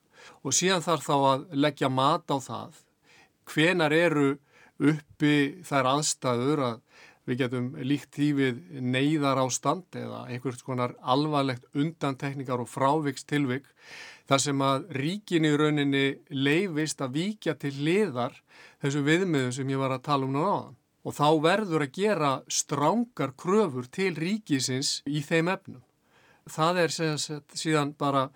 og 0.45 0.55
síðan 0.55 0.83
þarf 0.85 1.07
þá 1.07 1.15
að 1.19 1.45
leggja 1.67 1.91
mat 1.91 2.31
á 2.31 2.39
það 2.43 2.83
hvenar 3.51 3.95
eru 3.95 4.29
uppi 4.83 5.35
þær 5.67 5.91
aðstæður 5.95 6.65
að 6.69 6.81
við 7.25 7.41
getum 7.41 7.69
líkt 7.81 8.17
því 8.17 8.31
við 8.37 8.59
neyðar 8.85 9.41
ástand 9.45 9.97
eða 9.97 10.25
einhvers 10.29 10.65
konar 10.65 10.95
alvarlegt 11.01 11.65
undantekningar 11.73 12.61
og 12.61 12.69
fráviks 12.69 13.25
tilvik 13.25 13.71
þar 14.29 14.43
sem 14.45 14.65
að 14.65 14.89
ríkin 14.99 15.49
í 15.49 15.53
rauninni 15.57 16.05
leifist 16.29 17.01
að 17.05 17.19
víkja 17.19 17.57
til 17.61 17.75
liðar 17.85 18.37
þessu 18.83 19.05
viðmiðum 19.07 19.55
sem 19.57 19.73
ég 19.73 19.81
var 19.81 19.95
að 19.97 20.05
tala 20.09 20.29
um 20.29 20.35
núna 20.37 20.53
áðan. 20.53 20.77
Og 21.05 21.13
þá 21.13 21.29
verður 21.45 21.85
að 21.85 21.97
gera 21.99 22.31
strángar 22.49 23.35
kröfur 23.37 23.89
til 23.93 24.15
ríkisins 24.17 25.03
í 25.05 25.21
þeim 25.25 25.51
efnum. 25.53 25.83
Það 26.49 26.81
er 26.81 26.95
síðan 27.57 27.93
bara 28.01 28.31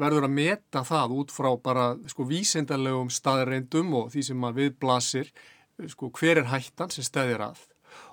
verður 0.00 0.26
að 0.26 0.36
meta 0.36 0.82
það 0.86 1.16
út 1.20 1.32
frá 1.34 1.50
bara 1.60 1.86
sko 2.10 2.26
vísendarlegum 2.28 3.10
staðreindum 3.12 3.92
og 3.98 4.12
því 4.14 4.24
sem 4.28 4.40
maður 4.40 4.62
viðblasir 4.64 5.32
sko 5.90 6.10
hver 6.16 6.42
er 6.42 6.50
hættan 6.50 6.92
sem 6.92 7.04
stæðir 7.06 7.44
að. 7.50 7.60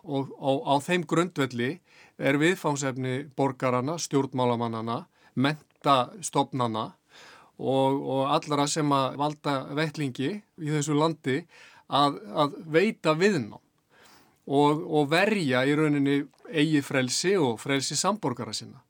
Og 0.07 0.31
á, 0.39 0.51
á 0.71 0.75
þeim 0.83 1.05
grundvelli 1.07 1.77
er 2.17 2.39
viðfánsefni 2.41 3.27
borgarana, 3.37 3.97
stjórnmálamannana, 4.01 5.03
mentastofnana 5.37 6.87
og, 7.57 8.01
og 8.01 8.23
allara 8.33 8.67
sem 8.69 8.91
að 8.93 9.19
valda 9.21 9.55
vettlingi 9.77 10.31
í 10.33 10.73
þessu 10.73 10.97
landi 10.97 11.41
að, 11.87 12.19
að 12.33 12.57
veita 12.73 13.13
viðnám 13.17 13.61
og, 14.47 14.81
og 14.81 15.09
verja 15.11 15.63
í 15.67 15.75
rauninni 15.77 16.19
eigi 16.47 16.81
frelsi 16.85 17.35
og 17.37 17.57
frelsi 17.61 17.97
samborgara 17.99 18.55
sinna 18.55 18.81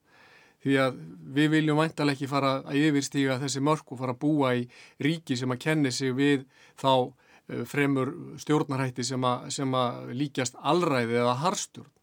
því 0.66 0.78
að 0.82 0.98
við 1.38 1.52
viljum 1.54 1.82
væntalega 1.82 2.18
ekki 2.18 2.30
fara 2.32 2.54
að 2.66 2.80
yfirstíga 2.88 3.38
þessi 3.42 3.64
mörg 3.64 3.94
og 3.94 4.02
fara 4.02 4.16
að 4.16 4.22
búa 4.24 4.54
í 4.58 4.66
ríki 5.04 5.38
sem 5.38 5.54
að 5.54 5.62
kenni 5.66 5.92
sig 5.94 6.16
við 6.18 6.48
þá 6.80 6.92
eh, 6.94 7.64
fremur 7.70 8.14
stjórnarhætti 8.42 9.06
sem 9.06 9.28
að, 9.28 9.48
sem 9.54 9.78
að 9.78 10.12
líkjast 10.18 10.58
allræði 10.58 11.22
eða 11.22 11.38
harstjórn. 11.44 11.94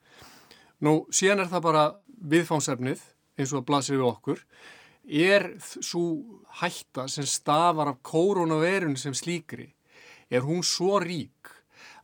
Nú 0.84 0.94
síðan 1.14 1.44
er 1.44 1.50
það 1.50 1.66
bara 1.68 1.84
viðfánsefnið 2.34 3.02
eins 3.38 3.52
og 3.52 3.62
að 3.62 3.68
blasir 3.70 3.98
við 3.98 4.08
okkur 4.10 4.44
er 5.04 5.50
svo 5.60 6.04
hætta 6.60 7.08
sem 7.12 7.26
stafar 7.28 7.90
af 7.92 8.00
koronaverun 8.06 8.96
sem 8.96 9.14
slíkri 9.16 9.74
er 10.30 10.46
hún 10.46 10.62
svo 10.64 10.98
rík 11.02 11.50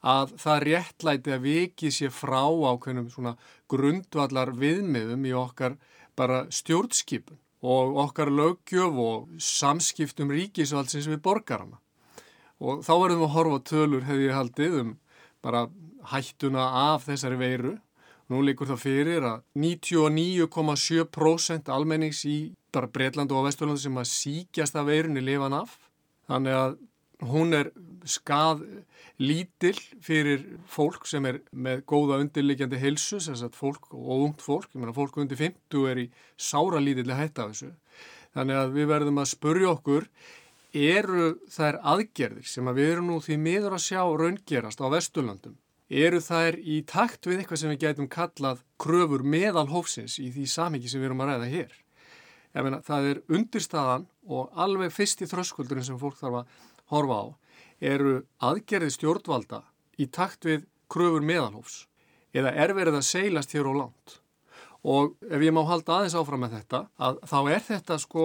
að 0.00 0.35
það 0.40 0.62
réttlæti 0.66 1.33
að 1.35 1.47
vikið 1.47 1.95
sé 1.95 2.11
frá 2.12 2.45
ákveðnum 2.49 3.09
svona 3.12 3.35
grundvallar 3.69 4.52
viðmiðum 4.57 5.26
í 5.28 5.35
okkar 5.37 5.76
bara 6.16 6.46
stjórnskipun 6.50 7.38
og 7.60 7.96
okkar 8.06 8.30
lögjöf 8.32 8.96
og 8.96 9.28
samskiptum 9.36 10.30
ríkisvaldsins 10.32 11.04
við 11.10 11.20
borgarana. 11.24 11.76
Og 12.60 12.84
þá 12.84 12.92
verðum 12.94 13.20
við 13.20 13.28
að 13.28 13.36
horfa 13.36 13.58
tölur 13.68 14.06
hefði 14.08 14.26
ég 14.28 14.36
haldið 14.36 14.72
um 14.80 14.90
bara 15.44 15.60
hættuna 16.12 16.64
af 16.94 17.00
þessari 17.08 17.38
veiru. 17.40 17.74
Nú 18.30 18.36
líkur 18.46 18.66
það 18.70 18.84
fyrir 18.84 19.22
að 19.26 19.38
99,7% 19.58 21.66
almennings 21.74 22.20
í 22.28 22.54
Breitland 22.70 23.30
og 23.34 23.46
Vesturland 23.48 23.80
sem 23.82 23.96
að 23.98 24.12
síkjast 24.12 24.74
af 24.78 24.86
veirunni 24.86 25.22
lifan 25.24 25.56
af. 25.56 25.70
Þannig 26.30 26.54
að 26.54 26.70
hún 27.20 27.54
er 27.56 27.70
skað 28.08 28.64
lítill 29.20 29.78
fyrir 30.00 30.44
fólk 30.70 31.04
sem 31.08 31.26
er 31.28 31.40
með 31.52 31.84
góða 31.90 32.20
undirleikjandi 32.22 32.80
heilsu, 32.80 33.20
þess 33.20 33.44
að 33.44 33.58
fólk 33.58 33.90
og 33.92 34.26
ungt 34.26 34.44
fólk, 34.44 34.70
ég 34.72 34.80
meina 34.80 34.96
fólk 34.96 35.18
undir 35.20 35.38
50 35.40 35.88
er 35.90 36.04
í 36.04 36.06
sára 36.40 36.80
lítill 36.80 37.10
að 37.10 37.20
hætta 37.24 37.48
þessu. 37.50 37.72
Þannig 38.36 38.60
að 38.60 38.76
við 38.78 38.88
verðum 38.94 39.20
að 39.20 39.32
spurja 39.34 39.72
okkur, 39.74 40.06
eru 40.70 41.32
þær 41.50 41.80
aðgerðir 41.92 42.46
sem 42.46 42.70
að 42.70 42.78
við 42.78 42.92
erum 42.94 43.10
nú 43.10 43.18
því 43.24 43.36
miður 43.42 43.76
að 43.76 43.84
sjá 43.88 44.00
raungerast 44.06 44.80
á 44.80 44.86
Vesturlandum, 44.94 45.58
eru 45.90 46.20
þær 46.22 46.58
í 46.62 46.80
takt 46.86 47.26
við 47.26 47.42
eitthvað 47.42 47.62
sem 47.64 47.72
við 47.74 47.84
getum 47.84 48.08
kallað 48.08 48.64
kröfur 48.80 49.26
meðal 49.26 49.66
hófsins 49.72 50.20
í 50.22 50.30
því 50.30 50.46
samhengi 50.48 50.88
sem 50.88 51.02
við 51.02 51.10
erum 51.10 51.24
að 51.26 51.34
ræða 51.34 51.50
hér. 51.50 51.78
Meina 52.54 52.80
það 52.82 53.08
er 53.10 53.18
undirstaðan 53.30 54.06
og 54.26 54.54
alveg 54.58 54.94
fyrst 54.94 55.20
í 55.22 55.28
þröskuldurinn 55.30 55.86
sem 55.86 55.98
fólk 55.98 56.16
þarf 56.18 56.40
að 56.40 56.54
horfa 56.92 57.20
á 57.20 57.26
eru 57.92 58.16
aðgerði 58.44 58.90
stjórnvalda 58.97 59.62
í 60.00 60.09
takt 60.12 60.44
við 60.49 60.66
kröfur 60.90 61.25
meðalhófs 61.25 61.85
eða 62.37 62.52
er 62.64 62.75
verið 62.76 63.00
að 63.00 63.09
seilast 63.09 63.54
hér 63.56 63.70
á 63.70 63.75
land 63.82 64.20
og 64.80 65.16
ef 65.28 65.42
ég 65.44 65.52
má 65.52 65.61
halda 65.68 65.99
aðeins 65.99 66.16
áfram 66.16 66.40
með 66.40 66.54
þetta 66.56 66.80
að 67.04 67.18
þá 67.28 67.38
er 67.52 67.64
þetta 67.66 67.99
sko 68.00 68.25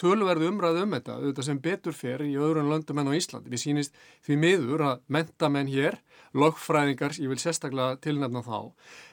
tölverðu 0.00 0.50
umræðu 0.52 0.82
um 0.84 0.94
þetta 0.96 1.16
auðvitað 1.16 1.46
sem 1.46 1.60
betur 1.64 1.96
fer 1.96 2.24
í 2.26 2.34
öðrun 2.36 2.68
löndum 2.68 3.00
enn 3.00 3.08
á 3.08 3.16
Íslandi. 3.16 3.48
Við 3.48 3.62
sínist 3.62 3.96
því 4.26 4.36
miður 4.42 4.84
að 4.84 5.00
mentamenn 5.08 5.72
hér 5.72 5.96
lögfræðingar, 6.36 7.16
ég 7.16 7.32
vil 7.32 7.40
sérstaklega 7.40 7.96
tilnefna 8.04 8.44
þá, 8.44 8.58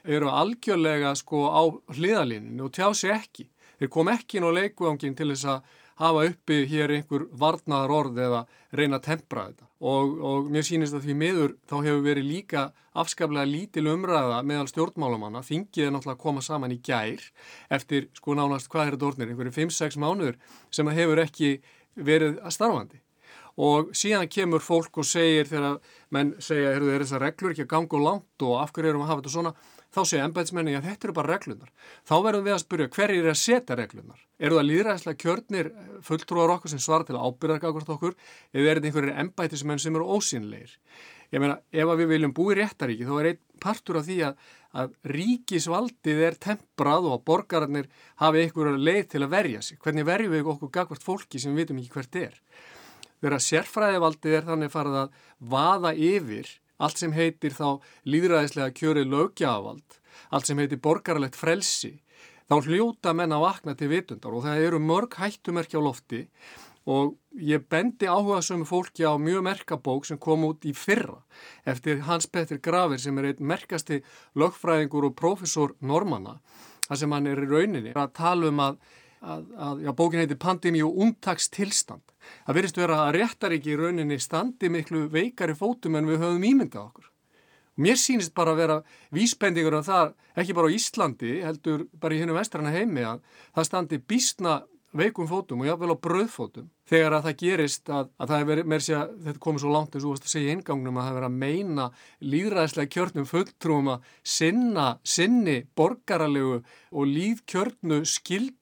eru 0.03 0.31
algjörlega 0.35 1.15
sko 1.15 1.47
á 1.47 1.63
hliðalíninu 1.95 2.67
og 2.67 2.75
tjá 2.75 2.91
sig 2.91 3.15
ekki. 3.15 3.47
Þeir 3.79 3.91
kom 3.91 4.11
ekki 4.11 4.39
inn 4.39 4.47
á 4.47 4.51
leikvangin 4.55 5.15
til 5.15 5.31
þess 5.31 5.47
að 5.55 5.73
hafa 6.01 6.25
uppi 6.29 6.63
hér 6.69 6.93
einhver 6.97 7.27
varnaðar 7.31 7.93
orð 7.95 8.19
eða 8.25 8.41
reyna 8.75 8.99
að 8.99 9.05
tempra 9.09 9.45
þetta. 9.49 9.69
Og, 9.85 10.17
og 10.23 10.49
mér 10.51 10.65
sýnist 10.65 10.95
að 10.97 11.05
því 11.05 11.15
miður 11.19 11.55
þá 11.69 11.75
hefur 11.77 12.03
verið 12.05 12.27
líka 12.29 12.65
afskaplega 12.95 13.47
lítil 13.49 13.85
umræða 13.91 14.41
meðal 14.47 14.67
stjórnmálamanna. 14.71 15.43
Þingið 15.45 15.87
er 15.87 15.95
náttúrulega 15.95 16.17
að 16.17 16.25
koma 16.25 16.43
saman 16.43 16.75
í 16.75 16.81
gær 16.83 17.23
eftir 17.77 18.09
sko 18.17 18.35
nánast 18.35 18.71
hvað 18.71 18.87
er 18.87 18.97
þetta 18.97 19.09
orðnir? 19.11 19.33
Einhverju 19.33 19.55
5-6 19.59 19.99
mánuður 20.01 20.39
sem 20.73 20.91
að 20.91 21.01
hefur 21.01 21.23
ekki 21.25 21.51
verið 21.95 22.39
að 22.43 22.55
starfandi. 22.55 23.01
Og 23.55 23.93
síðan 23.95 24.27
kemur 24.27 24.63
fólk 24.63 24.97
og 24.99 25.07
segir 25.07 25.47
þegar 25.47 25.77
menn 26.11 26.33
segja, 26.43 26.73
er 26.75 26.83
þessar 27.05 27.23
reglur 27.23 27.53
ekki 27.53 27.63
að 27.63 27.71
ganga 27.71 27.95
og 27.95 28.03
langt 28.03 28.43
og 28.43 28.57
af 28.59 28.73
hverju 28.75 28.91
erum 28.91 29.05
að 29.05 29.11
hafa 29.13 29.21
þetta 29.21 29.35
svona 29.37 29.53
þá 29.95 30.01
segja 30.03 30.27
ennbæðismenni 30.27 30.75
að 30.75 30.87
þetta 30.89 31.07
eru 31.07 31.15
bara 31.15 31.31
reglunar. 31.31 31.71
Þá 32.03 32.15
verðum 32.25 32.45
við 32.45 32.55
að 32.55 32.61
spyrja 32.63 32.91
hver 32.97 33.13
er 33.15 33.29
að 33.31 33.39
setja 33.39 33.77
reglunar? 33.79 34.19
Eru 34.37 34.59
það 34.59 34.67
líðræðislega 34.69 35.21
kjörnir 35.23 35.71
eh, 35.71 35.95
fulltrúar 36.05 36.53
okkur 36.57 36.73
sem 36.73 36.83
svara 36.83 37.07
til 37.07 37.15
að 37.15 37.25
ábyrða 37.29 37.71
okkur 37.95 38.13
eða 38.53 38.69
er 38.69 38.81
þetta 38.81 38.91
einhverjir 38.91 39.19
ennbæðismenn 39.23 39.81
sem 39.81 39.95
eru 39.95 40.17
ósynleir? 40.17 40.77
Ég 41.33 41.41
meina, 41.41 41.57
ef 41.73 41.95
við 41.97 42.11
viljum 42.11 42.35
búi 42.35 42.53
réttaríki 42.59 43.07
þá 43.07 43.15
er 43.17 43.31
einn 43.31 43.41
partur 43.63 43.97
af 43.99 44.05
því 44.05 44.19
að, 44.27 44.45
að 44.77 44.93
ríkisvaldið 45.09 46.21
er 46.27 46.37
temprað 46.43 47.09
og 47.09 47.15
að 47.17 47.25
borgararnir 47.31 47.89
hafi 48.21 48.43
einhverju 48.43 48.77
leið 48.77 49.05
til 49.15 49.23
að 49.25 49.33
verja 49.33 49.63
sig. 49.65 49.79
Hvernig 49.81 50.05
verjum 50.07 50.35
við 50.35 50.51
okkur 50.53 50.73
gagvart 50.75 51.03
fólki 51.03 51.41
sem 51.41 51.55
við 51.55 51.65
vitum 51.65 51.81
ekki 51.81 51.95
hvert 51.97 52.19
er? 52.21 52.39
vera 53.25 53.41
sérfræðivaldið 53.41 54.37
er 54.37 54.47
þannig 54.49 54.71
farið 54.73 54.99
að 55.03 55.19
vaða 55.53 55.93
yfir 55.95 56.49
allt 56.77 57.01
sem 57.01 57.13
heitir 57.15 57.55
þá 57.55 57.81
líðræðislega 58.09 58.75
kjörið 58.75 59.11
lögjavald, 59.13 59.99
allt 60.31 60.49
sem 60.49 60.59
heitir 60.59 60.81
borgarlegt 60.83 61.37
frelsi, 61.39 61.95
þá 62.49 62.61
hljóta 62.67 63.13
menna 63.17 63.39
vakna 63.41 63.75
til 63.77 63.89
vitundar 63.91 64.35
og 64.35 64.45
það 64.45 64.67
eru 64.67 64.79
mörg 64.81 65.17
hættumerkja 65.17 65.81
á 65.81 65.85
lofti 65.85 66.21
og 66.85 67.15
ég 67.41 67.63
bendi 67.69 68.05
áhuga 68.05 68.43
sömu 68.45 68.67
fólki 68.69 69.05
á 69.09 69.17
mjög 69.17 69.41
merkabók 69.47 70.05
sem 70.05 70.19
kom 70.21 70.45
út 70.45 70.65
í 70.69 70.73
fyrra 70.77 71.17
eftir 71.65 72.03
Hans 72.05 72.27
Petter 72.29 72.61
Graver 72.61 73.01
sem 73.01 73.17
er 73.17 73.31
einn 73.31 73.47
merkasti 73.49 74.03
lögfræðingur 74.37 75.09
og 75.09 75.15
profesor 75.17 75.73
Normanna 75.81 76.37
þar 76.85 77.01
sem 77.01 77.15
hann 77.17 77.31
er 77.31 77.41
í 77.41 77.49
rauninni 77.49 77.95
að 77.97 78.13
tala 78.13 78.51
um 78.53 78.61
að, 78.61 78.77
að, 79.21 79.47
að 79.57 79.81
já, 79.85 79.91
bókin 79.97 80.21
heitir 80.21 80.39
Pandemi 80.41 80.83
og 80.85 80.99
umtakstilstand. 81.05 82.13
Það 82.45 82.59
verðist 82.59 82.79
vera 82.79 83.01
að 83.05 83.17
réttar 83.19 83.55
ekki 83.55 83.73
í 83.73 83.79
rauninni 83.79 84.19
standi 84.21 84.71
miklu 84.73 85.05
veikari 85.13 85.55
fótum 85.57 85.97
en 85.99 86.09
við 86.09 86.23
höfum 86.23 86.47
ímyndað 86.49 86.87
okkur. 86.89 87.09
Og 87.75 87.83
mér 87.83 87.99
sýnist 87.99 88.35
bara 88.35 88.53
að 88.55 88.61
vera 88.63 88.77
vísbendingur 89.15 89.79
af 89.81 89.89
það, 89.89 90.13
ekki 90.39 90.55
bara 90.55 90.71
á 90.71 90.75
Íslandi, 90.75 91.33
heldur 91.43 91.87
bara 91.99 92.15
í 92.15 92.21
hennum 92.21 92.39
vestrana 92.39 92.71
heimi 92.71 93.03
að 93.03 93.19
það 93.51 93.69
standi 93.69 93.99
bísna 93.99 94.61
veikum 94.95 95.27
fótum 95.27 95.61
og 95.61 95.67
jáfnvel 95.67 95.91
á 95.91 96.03
bröðfótum 96.05 96.67
þegar 96.87 97.17
að 97.17 97.25
það 97.27 97.37
gerist 97.41 97.89
að, 97.91 98.09
að 98.21 98.31
það 98.31 98.45
verið, 98.49 98.67
mér 98.71 98.83
sé 98.85 98.95
að 98.95 99.15
þetta 99.25 99.41
komið 99.43 99.63
svo 99.63 99.71
langt 99.73 99.95
eins 99.95 100.05
og 100.07 100.15
að 100.15 100.29
segja 100.31 100.55
eingangnum 100.55 100.99
að 100.99 101.07
það 101.07 101.17
verið 101.17 101.29
að 101.29 101.39
meina 101.43 101.87
líðræðislega 102.33 102.93
kjörnum 102.95 103.29
fulltrúum 103.29 103.89
að 103.91 104.11
sinna, 104.35 104.87
sinni 105.03 105.57
borgaralegu 105.75 106.61
og 106.61 107.11
líðkjörnu 107.11 108.01
skildu 108.07 108.55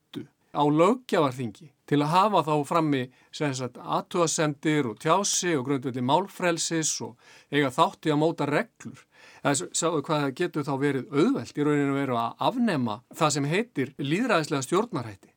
á 0.53 0.63
lögjavarþingi 0.63 1.69
til 1.89 1.99
að 2.01 2.13
hafa 2.13 2.43
þá 2.47 2.53
frammi 2.69 3.03
aðtúasendir 3.33 4.87
og 4.91 5.01
tjási 5.01 5.55
og 5.57 5.65
grundveldi 5.67 6.05
málfrelsis 6.05 6.93
og 7.05 7.17
eiga 7.51 7.73
þátti 7.73 8.13
að 8.13 8.21
móta 8.21 8.47
reglur. 8.49 9.03
Það 9.43 9.67
sáðu 9.75 10.01
hvað 10.07 10.23
það 10.23 10.35
getur 10.39 10.67
þá 10.67 10.73
verið 10.79 11.11
auðvelt 11.11 11.57
í 11.57 11.67
rauninu 11.67 11.97
verið 11.97 12.19
að 12.21 12.47
afnema 12.49 13.01
það 13.11 13.35
sem 13.35 13.51
heitir 13.51 13.93
líðræðislega 13.99 14.67
stjórnarætti 14.69 15.33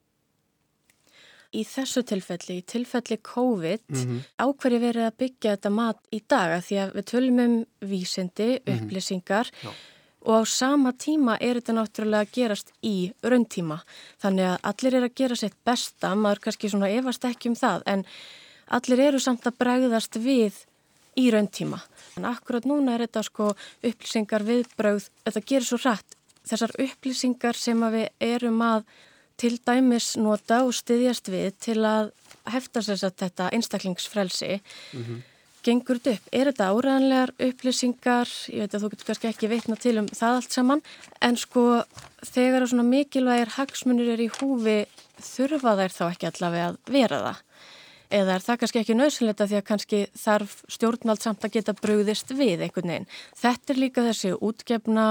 í 1.57 1.65
þessu 1.67 2.03
tilfelli, 2.07 2.61
í 2.61 2.65
tilfelli 2.69 3.19
COVID, 3.25 3.85
mm 3.89 4.01
-hmm. 4.01 4.23
áhverju 4.43 4.81
verið 4.83 5.09
að 5.09 5.19
byggja 5.23 5.57
þetta 5.57 5.73
mat 5.73 6.01
í 6.13 6.21
daga 6.29 6.61
því 6.61 6.79
að 6.83 6.95
við 6.97 7.05
tölum 7.13 7.43
um 7.45 7.55
vísindi, 7.81 8.49
mhm. 8.59 8.75
upplýsingar 8.77 9.51
mm 9.53 9.69
-hmm. 9.69 9.85
Og 10.27 10.43
á 10.43 10.45
sama 10.51 10.93
tíma 10.93 11.37
er 11.41 11.61
þetta 11.61 11.77
náttúrulega 11.77 12.27
að 12.27 12.33
gerast 12.35 12.73
í 12.83 13.13
rauntíma. 13.23 13.79
Þannig 14.23 14.49
að 14.51 14.57
allir 14.71 14.97
er 14.99 15.07
að 15.07 15.17
gera 15.23 15.39
sitt 15.39 15.57
besta, 15.65 16.15
maður 16.19 16.43
kannski 16.47 16.71
svona 16.73 16.91
efast 16.91 17.25
ekki 17.29 17.53
um 17.53 17.59
það, 17.59 17.85
en 17.87 18.05
allir 18.79 19.05
eru 19.07 19.23
samt 19.23 19.47
að 19.47 19.59
bregðast 19.63 20.19
við 20.19 20.59
í 21.17 21.31
rauntíma. 21.31 21.81
En 22.19 22.27
akkurat 22.29 22.67
núna 22.67 22.97
er 22.97 23.07
þetta 23.07 23.23
sko 23.29 23.53
upplýsingar 23.55 24.45
viðbröð, 24.47 25.11
þetta 25.25 25.45
gerir 25.47 25.69
svo 25.69 25.79
rætt, 25.85 26.19
þessar 26.47 26.75
upplýsingar 26.83 27.59
sem 27.59 27.87
við 27.95 28.09
erum 28.21 28.61
að 28.67 28.83
til 29.37 29.57
dæmis 29.69 30.15
nota 30.17 30.63
og 30.65 30.75
styðjast 30.75 31.31
við 31.33 31.57
til 31.61 31.81
að 31.85 32.11
hefta 32.51 32.83
sér 32.85 33.01
þetta 33.05 33.51
einstaklingsfrelsi 33.53 34.53
mm 34.57 35.03
-hmm. 35.03 35.23
Gengur 35.67 35.99
þetta 36.01 36.15
upp? 36.17 36.29
Er 36.33 36.51
þetta 36.51 36.69
áræðanlegar 36.73 37.33
upplýsingar? 37.49 38.35
Ég 38.53 38.67
veit 38.67 38.77
að 38.77 38.85
þú 38.85 38.93
getur 38.93 39.11
kannski 39.11 39.31
ekki 39.31 39.51
veitna 39.51 39.79
til 39.81 39.97
um 40.03 40.11
það 40.11 40.39
allt 40.39 40.57
saman 40.57 40.85
en 41.27 41.41
sko 41.41 41.65
þegar 42.27 42.69
svona 42.71 42.87
mikilvægir 42.87 43.57
hagsmunir 43.57 44.15
er 44.15 44.23
í 44.23 44.31
húfi 44.39 44.79
þurfa 45.17 45.77
þær 45.81 45.97
þá 45.97 46.05
ekki 46.11 46.31
allavega 46.31 46.71
að 46.71 46.95
vera 46.95 47.21
það 47.27 47.43
eða 48.17 48.37
er 48.37 48.45
það 48.45 48.59
kannski 48.63 48.81
ekki 48.83 48.97
nöðsynleita 48.97 49.47
því 49.51 49.59
að 49.59 49.65
kannski 49.71 50.03
þarf 50.15 50.59
stjórnvald 50.71 51.23
samt 51.23 51.47
að 51.47 51.57
geta 51.57 51.75
brúðist 51.75 52.31
við 52.37 52.63
einhvern 52.67 52.93
veginn. 52.93 53.09
Þetta 53.35 53.73
er 53.73 53.81
líka 53.83 54.05
þessi 54.07 54.35
útgefna 54.37 55.07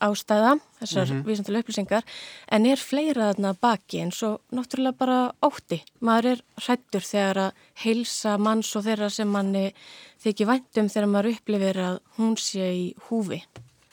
ástæða, 0.00 0.56
þessar 0.80 1.06
mm 1.06 1.12
-hmm. 1.12 1.26
vísandilega 1.26 1.64
upplýsingar, 1.64 2.04
en 2.50 2.66
er 2.66 2.76
fleira 2.76 3.32
þarna 3.32 3.54
baki 3.60 4.00
eins 4.00 4.22
og 4.22 4.40
náttúrulega 4.52 4.98
bara 4.98 5.32
ótti. 5.42 5.82
Maður 6.00 6.26
er 6.32 6.42
hrættur 6.56 7.00
þegar 7.00 7.36
að 7.36 7.52
heilsa 7.84 8.38
manns 8.38 8.76
og 8.76 8.84
þeirra 8.84 9.10
sem 9.10 9.28
manni 9.28 9.72
þykir 10.22 10.46
væntum 10.46 10.88
þegar 10.88 11.08
maður 11.08 11.32
upplifir 11.34 11.76
að 11.76 12.00
hún 12.18 12.36
sé 12.36 12.66
í 12.72 12.94
húfi. 13.08 13.42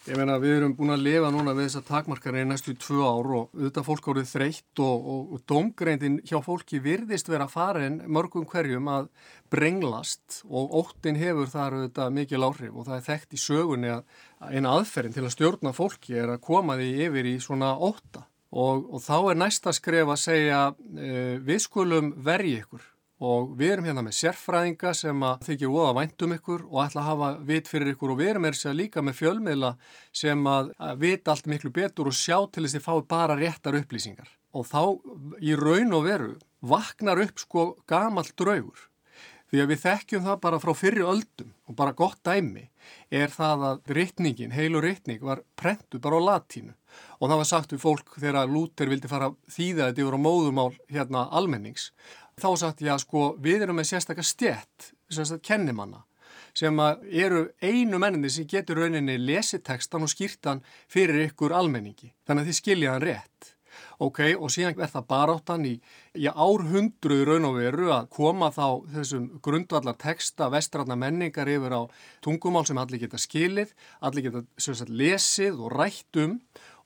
Ég 0.03 0.17
meina 0.19 0.33
við 0.35 0.57
erum 0.57 0.73
búin 0.75 0.91
að 0.91 1.05
lifa 1.05 1.29
núna 1.31 1.53
við 1.55 1.69
þessar 1.69 1.83
takmarkari 1.87 2.41
í 2.43 2.47
næstu 2.49 2.73
tvö 2.75 3.05
ár 3.07 3.29
og 3.37 3.53
auðvitað 3.55 3.85
fólk 3.87 4.09
árið 4.11 4.25
þreytt 4.33 4.81
og, 4.83 5.05
og, 5.13 5.21
og 5.37 5.43
domgreindin 5.47 6.17
hjá 6.27 6.41
fólki 6.43 6.81
virðist 6.83 7.31
vera 7.31 7.47
farin 7.47 8.01
mörgum 8.11 8.43
hverjum 8.51 8.89
að 8.91 9.07
brenglast 9.53 10.41
og 10.49 10.75
óttin 10.81 11.21
hefur 11.21 11.47
þar 11.53 11.77
auðvitað 11.77 12.17
mikil 12.19 12.43
áhrif 12.43 12.75
og 12.75 12.89
það 12.89 12.97
er 12.97 13.07
þekkt 13.07 13.37
í 13.37 13.41
sögunni 13.45 13.93
að 13.93 14.03
eina 14.51 14.75
aðferðin 14.75 15.15
til 15.15 15.23
að 15.23 15.35
stjórna 15.37 15.73
fólki 15.77 16.19
er 16.19 16.35
að 16.35 16.43
koma 16.51 16.75
því 16.81 16.89
yfir 17.07 17.31
í 17.31 17.35
svona 17.47 17.71
ótta. 17.79 18.27
Og, 18.51 18.83
og 18.91 18.99
þá 19.07 19.15
er 19.21 19.39
næsta 19.39 19.71
skref 19.73 20.11
að 20.11 20.19
segja 20.19 20.59
e, 20.99 21.13
við 21.47 21.63
skulum 21.63 22.11
vergi 22.27 22.57
ykkur 22.59 22.89
og 23.23 23.53
við 23.57 23.73
erum 23.75 23.87
hérna 23.87 24.03
með 24.03 24.17
sérfræðinga 24.19 24.93
sem 24.97 25.25
að 25.25 25.45
þykja 25.47 25.71
óða 25.71 25.95
væntum 25.99 26.35
ykkur 26.35 26.63
og 26.67 26.79
ætla 26.83 27.03
að 27.03 27.09
hafa 27.09 27.29
vit 27.47 27.69
fyrir 27.71 27.93
ykkur. 27.93 28.13
Og 28.13 28.19
við 28.19 28.31
erum 28.33 28.47
er 28.49 28.57
sér 28.59 28.77
líka 28.77 29.03
með 29.05 29.19
fjölmiðla 29.21 29.73
sem 30.23 30.47
að, 30.49 30.71
vita 30.99 31.33
allt 31.33 31.49
miklu 31.51 31.71
betur 31.73 32.11
og 32.11 32.17
sjá 32.17 32.37
til 32.51 32.65
þess 32.65 32.75
að 32.75 32.79
þið 32.79 32.87
fái 32.87 33.05
bara 33.15 33.37
réttar 33.39 33.79
upplýsingar. 33.79 34.33
Og 34.53 34.67
þá 34.69 34.81
í 35.41 35.55
raun 35.57 35.95
og 35.95 36.07
veru 36.07 36.33
vaknar 36.63 37.21
upp 37.23 37.39
sko 37.41 37.69
gamal 37.89 38.27
draugur. 38.35 38.89
Því 39.53 39.61
að 39.61 39.69
við 39.69 39.81
þekkjum 39.83 40.23
það 40.25 40.37
bara 40.41 40.57
frá 40.57 40.73
fyrri 40.73 41.03
öldum. 41.05 41.51
Og 41.69 41.75
bara 41.77 41.93
gott 41.93 42.17
dæmi 42.25 42.63
er 43.13 43.29
það 43.31 43.65
að 43.69 43.91
rittningin, 43.95 44.51
heilu 44.51 44.81
rittning 44.81 45.21
var 45.21 45.43
prentu 45.55 45.99
bara 46.01 46.17
á 46.17 46.21
latínu. 46.27 46.73
Og 47.21 47.29
það 47.29 47.39
var 47.39 47.49
sagt 47.49 47.75
við 47.75 47.83
fólk 47.83 48.17
þegar 48.17 48.49
Lúter 48.49 48.89
vildi 48.89 49.11
fara 49.11 49.29
þýða 49.53 49.91
þetta 49.91 50.03
yfir 50.03 50.17
á 50.17 50.25
móðumál 50.25 50.73
hérna 50.89 51.27
almennings 51.29 51.91
þá 52.41 52.49
sagt 52.59 52.81
ég 52.81 52.93
að 52.93 53.03
sko 53.05 53.27
við 53.43 53.65
erum 53.65 53.79
með 53.79 53.91
sérstaklega 53.91 54.29
stjett, 54.29 54.91
sérstaklega 55.09 55.47
kennimanna 55.51 56.03
sem 56.53 56.79
eru 57.09 57.47
einu 57.65 57.97
menninni 57.97 58.29
sem 58.29 58.45
getur 58.49 58.83
rauninni 58.83 59.17
lesitekstan 59.17 60.05
og 60.05 60.11
skýrtan 60.11 60.61
fyrir 60.91 61.23
ykkur 61.27 61.55
almenningi. 61.57 62.11
Þannig 62.27 62.43
að 62.43 62.49
þið 62.51 62.57
skilja 62.59 62.93
hann 62.93 63.03
rétt. 63.03 63.52
Ok, 64.01 64.19
og 64.39 64.49
síðan 64.53 64.79
er 64.81 64.89
það 64.89 65.07
baráttan 65.11 65.65
í, 65.69 65.73
í 66.17 66.25
árhundruð 66.29 67.23
raun 67.29 67.49
og 67.49 67.57
veru 67.59 67.91
að 67.93 68.09
koma 68.15 68.49
þá 68.53 68.65
þessum 68.95 69.29
grundvallar 69.45 69.97
texta 70.01 70.49
vestranna 70.53 70.97
menningar 70.97 71.51
yfir 71.51 71.77
á 71.77 71.81
tungumál 72.25 72.65
sem 72.65 72.79
allir 72.81 73.03
geta 73.05 73.21
skilið, 73.21 73.73
allir 74.01 74.29
geta 74.29 74.45
sagt, 74.57 74.89
lesið 74.89 75.61
og 75.61 75.75
rætt 75.77 76.21
um 76.23 76.39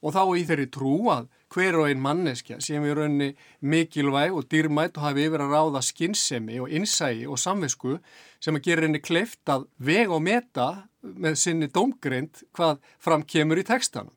og 0.03 0.13
þá 0.13 0.21
í 0.37 0.43
þeirri 0.45 0.67
trú 0.73 0.93
að 1.09 1.29
hver 1.53 1.77
og 1.79 1.87
einn 1.87 2.01
manneskja 2.03 2.59
sem 2.63 2.83
er 2.85 2.99
raunni 2.99 3.29
mikilvæg 3.63 4.35
og 4.35 4.49
dýrmætt 4.51 4.99
og 4.99 5.07
hafi 5.07 5.25
yfir 5.29 5.43
að 5.45 5.53
ráða 5.55 5.81
skinnsemi 5.85 6.59
og 6.61 6.73
innsægi 6.75 7.25
og 7.25 7.39
samvisku 7.41 7.95
sem 8.43 8.57
að 8.57 8.67
gera 8.67 8.85
henni 8.85 9.01
kleift 9.01 9.49
að 9.49 9.65
vega 9.79 10.13
og 10.17 10.25
meta 10.27 10.67
með 11.01 11.39
sinni 11.39 11.71
domgrind 11.71 12.43
hvað 12.57 12.83
fram 12.99 13.23
kemur 13.23 13.61
í 13.61 13.65
textanum. 13.67 14.13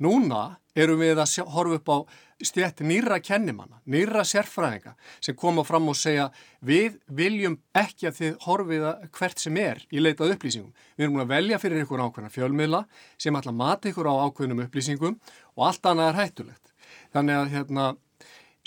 Núna 0.00 0.56
erum 0.78 1.02
við 1.02 1.18
að 1.20 1.50
horfa 1.52 1.78
upp 1.80 1.90
á 1.92 1.98
stjætt 2.40 2.80
nýra 2.86 3.18
kennimanna, 3.20 3.80
nýra 3.84 4.22
sérfræðinga 4.24 4.94
sem 5.20 5.36
koma 5.36 5.64
fram 5.66 5.90
og 5.92 5.98
segja 5.98 6.30
við 6.64 6.96
viljum 7.12 7.58
ekki 7.76 8.08
að 8.08 8.20
þið 8.20 8.38
horfiða 8.46 8.94
hvert 9.18 9.42
sem 9.42 9.58
er 9.60 9.82
í 9.92 10.00
leitað 10.00 10.36
upplýsingum. 10.36 10.72
Við 10.96 11.06
erum 11.06 11.20
að 11.20 11.32
velja 11.34 11.60
fyrir 11.60 11.84
ykkur 11.84 12.04
ákveðna 12.06 12.32
fjölmiðla 12.32 12.84
sem 13.20 13.36
ætla 13.36 13.52
að 13.52 13.60
mata 13.60 13.92
ykkur 13.92 14.08
á 14.08 14.14
ákveðnum 14.24 14.64
upplýsingum 14.64 15.18
og 15.56 15.66
allt 15.68 15.90
annað 15.92 16.12
er 16.12 16.20
hættulegt. 16.22 16.74
Þannig 17.12 17.40
að 17.42 17.54
hérna, 17.58 17.86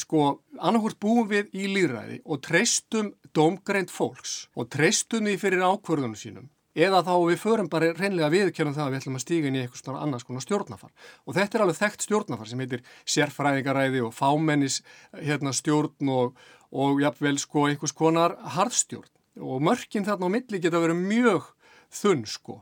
sko, 0.04 0.28
annarkort 0.60 1.02
búum 1.02 1.30
við 1.32 1.50
í 1.58 1.70
líðræði 1.72 2.22
og 2.26 2.44
treystum 2.46 3.14
domgreint 3.34 3.94
fólks 3.94 4.44
og 4.54 4.70
treystum 4.74 5.26
því 5.26 5.40
fyrir 5.42 5.66
ákvörðunum 5.66 6.20
sínum 6.20 6.53
eða 6.74 7.04
þá 7.06 7.14
við 7.30 7.40
förum 7.42 7.70
bara 7.70 7.92
reynlega 7.94 8.32
viðkjörnum 8.34 8.76
það 8.76 8.86
að 8.86 8.92
við 8.94 9.02
ætlum 9.02 9.18
að 9.20 9.24
stíga 9.24 9.50
inn 9.50 9.58
í 9.58 9.62
eitthvað 9.64 9.82
svona 9.84 10.04
annars 10.06 10.26
konar 10.28 10.46
stjórnafar 10.46 10.92
og 11.26 11.38
þetta 11.38 11.58
er 11.58 11.64
alveg 11.66 11.80
þekkt 11.80 12.06
stjórnafar 12.08 12.50
sem 12.50 12.64
heitir 12.64 12.86
sérfræðingaræði 13.16 14.04
og 14.08 14.14
fámennis 14.18 14.80
hérna, 15.14 15.54
stjórn 15.54 16.14
og, 16.14 16.38
og 16.74 17.02
jafnvel 17.04 17.38
sko 17.42 17.68
einhvers 17.70 17.96
konar 17.98 18.38
harðstjórn. 18.58 19.12
Og 19.42 19.62
mörkin 19.66 20.06
þarna 20.06 20.30
á 20.30 20.34
milli 20.34 20.62
geta 20.62 20.82
verið 20.82 21.02
mjög 21.10 21.50
þunn 21.94 22.26
sko. 22.30 22.60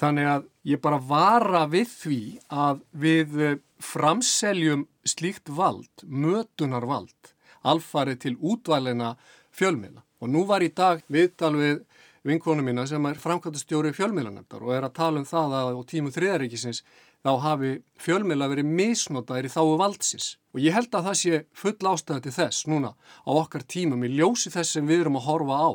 Þannig 0.00 0.28
að 0.28 0.46
ég 0.68 0.80
bara 0.82 0.98
vara 1.00 1.66
við 1.70 1.92
því 1.92 2.22
að 2.52 2.80
við 2.92 3.36
framseljum 3.80 4.86
slíkt 5.08 5.48
vald, 5.56 6.04
mötunar 6.04 6.84
vald 6.88 7.32
alfarið 7.66 8.20
til 8.24 8.34
útvalina 8.40 9.14
fjölmiðla. 9.56 10.02
Og 10.20 10.32
nú 10.32 10.44
var 10.48 10.64
í 10.64 10.70
dag 10.76 11.00
viðtal 11.08 11.54
við 11.56 11.80
vinkonu 12.26 12.64
mína 12.64 12.86
sem 12.88 13.06
er 13.08 13.20
framkvæmtastjóri 13.20 13.94
fjölmiðlanemdar 13.96 14.64
og 14.64 14.74
er 14.76 14.86
að 14.86 14.96
tala 14.98 15.22
um 15.22 15.28
það 15.28 15.54
að 15.56 15.70
á 15.72 15.82
tímu 15.92 16.12
þriðaríkisins 16.12 16.82
þá 17.24 17.32
hafi 17.44 17.72
fjölmiðla 18.00 18.48
verið 18.52 18.72
misnotaðir 18.80 19.48
í 19.48 19.52
þáu 19.54 19.76
valdsins 19.80 20.30
og 20.52 20.62
ég 20.64 20.76
held 20.76 20.94
að 20.94 21.06
það 21.08 21.18
sé 21.22 21.42
full 21.62 21.92
ástæði 21.92 22.24
til 22.26 22.36
þess 22.36 22.66
núna 22.68 22.92
á 22.96 23.30
okkar 23.32 23.64
tímum 23.64 24.04
í 24.04 24.12
ljósi 24.18 24.52
þess 24.52 24.76
sem 24.76 24.88
við 24.88 25.06
erum 25.06 25.20
að 25.20 25.28
horfa 25.30 25.60
á 25.60 25.70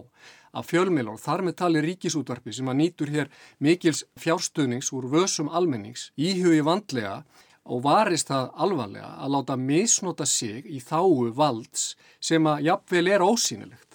af 0.55 0.69
fjölmiðlar 0.69 1.17
og 1.17 1.23
þar 1.23 1.43
með 1.43 1.58
tali 1.60 1.81
ríkisútvarpi 1.84 2.53
sem 2.55 2.69
að 2.71 2.79
nýtur 2.79 3.12
hér 3.12 3.31
mikils 3.60 4.05
fjárstuðnings 4.21 4.93
úr 4.95 5.10
vössum 5.12 5.49
almennings 5.51 6.12
íhugi 6.15 6.62
vandlega 6.63 7.23
og 7.65 7.81
varist 7.86 8.29
það 8.29 8.51
alvarlega 8.62 9.12
að 9.25 9.34
láta 9.36 9.58
misnota 9.58 10.27
sig 10.29 10.65
í 10.69 10.79
þáu 10.79 11.34
valds 11.36 11.95
sem 12.21 12.45
að 12.47 12.67
jafnvel 12.69 13.08
er 13.10 13.25
ósýnilegt. 13.25 13.94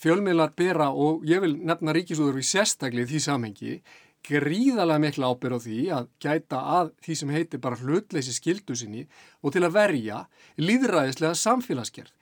Fjölmiðlar 0.00 0.54
bera 0.56 0.90
og 0.96 1.26
ég 1.28 1.42
vil 1.42 1.58
nefna 1.60 1.92
ríkisútvarpi 1.92 2.44
sérstaklega 2.46 3.04
í 3.04 3.10
því 3.10 3.20
samhengi 3.26 3.74
gríðarlega 4.26 5.02
mikla 5.02 5.28
ábyrð 5.32 5.56
á 5.56 5.64
því 5.64 5.80
að 5.96 6.08
gæta 6.24 6.60
að 6.78 6.92
því 7.04 7.16
sem 7.20 7.32
heitir 7.34 7.62
bara 7.64 7.78
hlutleysi 7.80 8.34
skildu 8.36 8.76
sinni 8.76 9.06
og 9.40 9.54
til 9.54 9.64
að 9.64 9.76
verja 9.76 10.22
líðræðislega 10.60 11.36
samfélagsgerð 11.40 12.12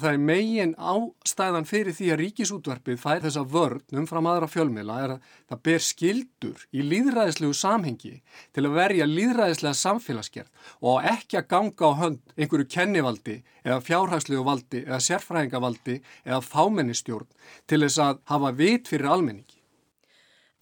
það 0.00 0.12
er 0.12 0.22
megin 0.28 0.72
ástæðan 0.76 1.66
fyrir 1.68 1.94
því 1.96 2.08
að 2.12 2.20
ríkisútvarpið 2.20 2.98
fær 3.00 3.22
þessa 3.24 3.42
vörn 3.52 3.98
umfram 4.00 4.28
aðra 4.30 4.48
fjölmiðla 4.50 4.96
er 5.04 5.14
að 5.14 5.32
það 5.50 5.62
ber 5.68 5.84
skildur 5.86 6.64
í 6.72 6.84
líðræðislegu 6.84 7.56
samhengi 7.56 8.12
til 8.56 8.64
að 8.66 8.76
verja 8.76 9.08
líðræðislega 9.10 9.80
samfélagsgerð 9.80 10.72
og 10.92 11.10
ekki 11.12 11.40
að 11.40 11.48
ganga 11.54 11.90
á 11.90 11.98
hönd 12.02 12.36
einhverju 12.36 12.68
kennivaldi 12.76 13.36
eða 13.64 13.82
fjárhagslegu 13.88 14.46
valdi 14.46 14.84
eða 14.84 15.02
sérfræðingavaldi 15.08 16.00
eða 16.24 16.42
fámennistjórn 16.44 17.30
til 17.66 17.82
þess 17.86 18.02
að 18.02 18.20
hafa 18.32 18.52
vit 18.56 18.90
fyrir 18.92 19.10
almenningi. 19.12 19.60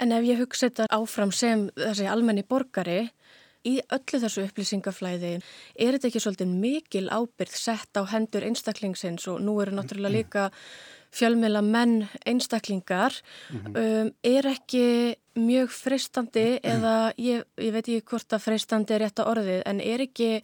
En 0.03 0.11
ef 0.11 0.25
ég 0.27 0.41
hugsa 0.43 0.69
þetta 0.69 0.89
áfram 0.95 1.31
sem 1.35 1.69
þessi 1.79 2.07
almenni 2.11 2.43
borgari 2.47 3.13
í 3.65 3.79
öllu 3.95 4.21
þessu 4.23 4.45
upplýsingaflæði 4.49 5.33
er 5.37 5.97
þetta 5.97 6.11
ekki 6.11 6.23
svolítið 6.25 6.57
mikil 6.65 7.07
ábyrð 7.09 7.57
sett 7.59 7.97
á 7.97 8.03
hendur 8.13 8.45
einstaklingsins? 8.47 9.29
Og 9.33 9.41
nú 9.45 9.57
eru 9.63 9.75
náttúrulega 9.77 10.15
líka 10.15 10.51
fjölmjöla 11.15 11.63
menn 11.63 12.09
einstaklingar. 12.27 13.15
Mhm. 13.51 13.77
um, 13.77 14.13
er 14.23 14.47
ekki 14.51 15.17
mjög 15.35 15.71
freistandi 15.71 16.61
eða 16.63 17.13
ég, 17.19 17.45
ég 17.59 17.73
veit 17.73 17.89
ekki 17.89 18.07
hvort 18.11 18.33
að 18.33 18.45
freistandi 18.45 18.95
er 18.95 19.05
rétt 19.05 19.19
að 19.19 19.31
orðið 19.33 19.63
en 19.67 19.81
er 19.81 20.05
ekki 20.07 20.43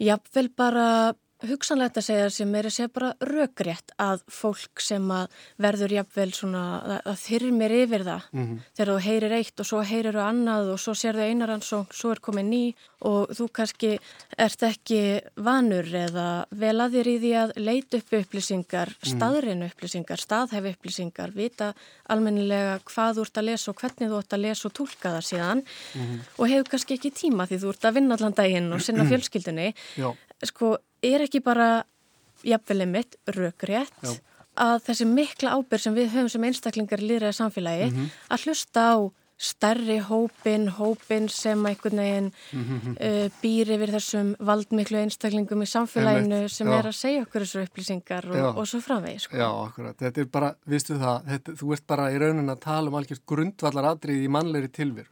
jafnvel 0.00 0.48
bara 0.56 1.14
hugsanlegt 1.48 1.98
að 2.00 2.06
segja 2.06 2.30
sem 2.34 2.54
er 2.58 2.68
að 2.68 2.74
segja 2.74 2.92
bara 2.92 3.10
rökrétt 3.24 3.94
að 4.00 4.22
fólk 4.30 4.82
sem 4.84 5.04
að 5.14 5.38
verður 5.60 5.94
jafnvel 5.96 6.28
svona 6.36 6.62
að 7.00 7.16
þyrmir 7.22 7.74
yfir 7.80 8.04
það 8.04 8.26
mm 8.32 8.42
-hmm. 8.44 8.58
þegar 8.76 8.92
þú 8.92 8.98
heyrir 9.06 9.36
eitt 9.38 9.60
og 9.60 9.66
svo 9.66 9.80
heyrir 9.80 10.18
þú 10.18 10.24
annað 10.24 10.72
og 10.74 10.80
svo 10.80 10.94
sér 10.94 11.18
þau 11.18 11.28
einarans 11.28 11.72
og 11.72 11.94
svo 11.94 12.12
er 12.12 12.20
komið 12.20 12.46
ný 12.50 12.64
og 13.00 13.30
þú 13.32 13.48
kannski 13.52 13.98
ert 14.36 14.62
ekki 14.62 15.00
vanur 15.36 15.86
eða 15.86 16.44
vel 16.50 16.76
að 16.80 16.92
þér 16.94 17.08
í 17.08 17.16
því 17.22 17.32
að 17.42 17.50
leita 17.56 17.96
upp 17.96 18.12
upplýsingar, 18.20 18.88
mhm. 18.88 19.10
staðrinu 19.14 19.70
upplýsingar, 19.70 20.20
staðhefi 20.20 20.74
upplýsingar, 20.74 21.32
vita 21.32 21.72
almennilega 22.08 22.80
hvað 22.84 23.16
þú 23.16 23.24
ert 23.24 23.40
að 23.40 23.48
lesa 23.48 23.70
og 23.70 23.80
hvernig 23.80 24.10
þú 24.10 24.18
ert 24.18 24.32
að 24.32 24.44
lesa 24.44 24.68
og 24.68 24.74
tólka 24.74 25.14
það 25.16 25.24
síðan 25.30 25.60
mm 25.64 26.00
-hmm. 26.00 26.20
og 26.38 26.48
hefur 26.48 26.70
kannski 26.70 26.94
ekki 26.94 27.10
tíma 27.10 27.46
því 27.46 27.56
þú 27.62 27.68
ert 27.70 27.84
að 27.84 27.94
vinna 27.94 28.14
allan 28.14 28.36
daginn 28.36 28.72
og 28.72 28.80
sinna 28.80 29.04
fjölskyldunni. 29.10 29.74
Sko 30.42 30.78
er 31.02 31.26
ekki 31.26 31.42
bara 31.44 31.84
jafnvelið 32.46 32.92
mitt 32.94 33.16
rökrétt 33.36 34.04
Já. 34.04 34.12
að 34.56 34.76
þessi 34.88 35.06
mikla 35.08 35.56
ábyrg 35.56 35.84
sem 35.84 35.96
við 35.96 36.12
höfum 36.14 36.28
sem 36.32 36.44
einstaklingar 36.48 37.02
líðræði 37.04 37.36
samfélagi 37.36 37.90
mm 37.90 37.96
-hmm. 37.96 38.12
að 38.30 38.46
hlusta 38.46 38.86
á 38.94 38.96
stærri 39.40 39.96
hópin, 40.04 40.68
hópin 40.76 41.28
sem 41.32 41.66
einhvern 41.66 41.96
veginn 42.02 42.32
mm 42.52 42.64
-hmm. 42.64 42.96
uh, 43.00 43.30
býr 43.42 43.70
yfir 43.76 43.92
þessum 43.96 44.34
valdmiklu 44.38 44.98
einstaklingum 45.00 45.62
í 45.64 45.68
samfélaginu 45.70 46.48
sem 46.48 46.68
Já. 46.68 46.78
er 46.78 46.88
að 46.90 46.96
segja 46.98 47.22
okkur 47.22 47.46
þessu 47.46 47.62
upplýsingar 47.64 48.28
og, 48.30 48.58
og 48.58 48.68
svo 48.68 48.80
framvegi. 48.80 49.18
Sko. 49.18 49.36
Já, 49.36 49.48
akkurat. 49.48 49.96
Þetta 49.96 50.20
er 50.20 50.26
bara, 50.26 50.54
vistu 50.66 50.94
það, 50.94 51.24
þetta, 51.30 51.52
þú 51.52 51.72
ert 51.72 51.86
bara 51.86 52.10
í 52.12 52.18
raunin 52.18 52.50
að 52.50 52.60
tala 52.60 52.88
um 52.88 52.94
algjörð 52.94 53.24
grundvallar 53.26 53.84
aðrið 53.94 54.24
í 54.24 54.28
mannleiri 54.28 54.68
tilveru. 54.68 55.08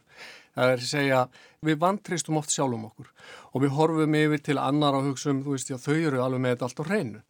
Það 0.55 0.73
er 0.73 0.83
að 0.83 0.89
segja, 0.89 1.23
við 1.65 1.79
vantristum 1.81 2.39
oft 2.39 2.53
sjálfum 2.53 2.87
okkur 2.89 3.09
og 3.53 3.63
við 3.63 3.75
horfum 3.77 4.15
yfir 4.19 4.43
til 4.45 4.57
annar 4.61 4.97
á 4.97 5.01
hugsun, 5.05 5.43
þú 5.45 5.55
veist, 5.55 5.71
já, 5.71 5.77
þau 5.81 5.97
eru 5.97 6.23
alveg 6.23 6.43
með 6.43 6.55
þetta 6.55 6.69
allt 6.69 6.81
á 6.81 6.89
hreinu. 6.89 7.21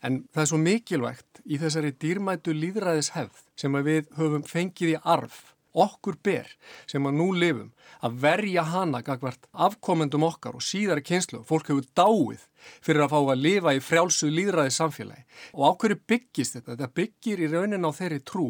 En 0.00 0.20
það 0.32 0.42
er 0.42 0.50
svo 0.50 0.60
mikilvægt 0.60 1.42
í 1.44 1.58
þessari 1.60 1.92
dýrmætu 2.00 2.54
líðræðis 2.56 3.12
hefð 3.16 3.42
sem 3.60 3.80
við 3.84 4.06
höfum 4.16 4.46
fengið 4.48 4.94
í 4.94 5.00
arf 5.04 5.42
okkur 5.74 6.18
ber 6.24 6.48
sem 6.90 7.06
að 7.06 7.18
nú 7.20 7.30
lifum 7.36 7.70
að 8.04 8.20
verja 8.22 8.64
hana 8.70 9.02
gagvert 9.04 9.48
afkomendum 9.52 10.24
okkar 10.26 10.56
og 10.58 10.64
síðari 10.64 11.04
kynslu 11.04 11.42
fólk 11.46 11.70
hefur 11.70 11.86
dáið 11.96 12.46
fyrir 12.84 13.04
að 13.04 13.12
fá 13.12 13.18
að 13.20 13.42
lifa 13.44 13.74
í 13.76 13.82
frjálsu 13.84 14.28
líðræði 14.32 14.72
samfélagi 14.74 15.24
og 15.54 15.64
ákveður 15.70 16.00
byggist 16.12 16.56
þetta, 16.56 16.74
þetta 16.74 16.90
byggir 17.00 17.42
í 17.44 17.50
raunin 17.52 17.88
á 17.88 17.90
þeirri 17.96 18.20
trú 18.26 18.46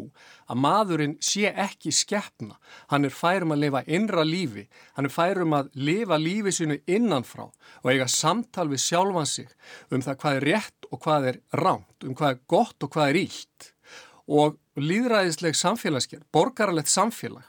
að 0.51 0.61
maðurinn 0.65 1.17
sé 1.23 1.51
ekki 1.51 1.93
skeppna, 1.95 2.57
hann 2.91 3.07
er 3.07 3.15
færum 3.15 3.55
að 3.55 3.63
lifa 3.65 3.83
innra 3.87 4.25
lífi, 4.27 4.67
hann 4.97 5.07
er 5.07 5.15
færum 5.15 5.55
að 5.57 5.71
lifa 5.79 6.19
lífi 6.19 6.55
sinu 6.55 6.79
innanfrá 6.87 7.47
og 7.47 7.91
eiga 7.91 8.09
samtal 8.11 8.67
við 8.71 8.85
sjálfan 8.87 9.29
sig 9.29 9.51
um 9.91 10.03
það 10.03 10.19
hvað 10.23 10.39
er 10.39 10.47
rétt 10.49 10.89
og 10.91 11.03
hvað 11.05 11.29
er 11.31 11.43
ránt, 11.55 11.97
um 12.03 12.17
hvað 12.17 12.35
er 12.35 12.41
gott 12.51 12.83
og 12.83 12.91
hvað 12.91 13.13
er 13.13 13.23
ílt 13.25 13.71
og 14.27 14.57
líðræðisleg 14.79 15.57
samfélagsgerð, 15.57 16.25
borgaralegt 16.33 16.91
samfélag, 16.91 17.45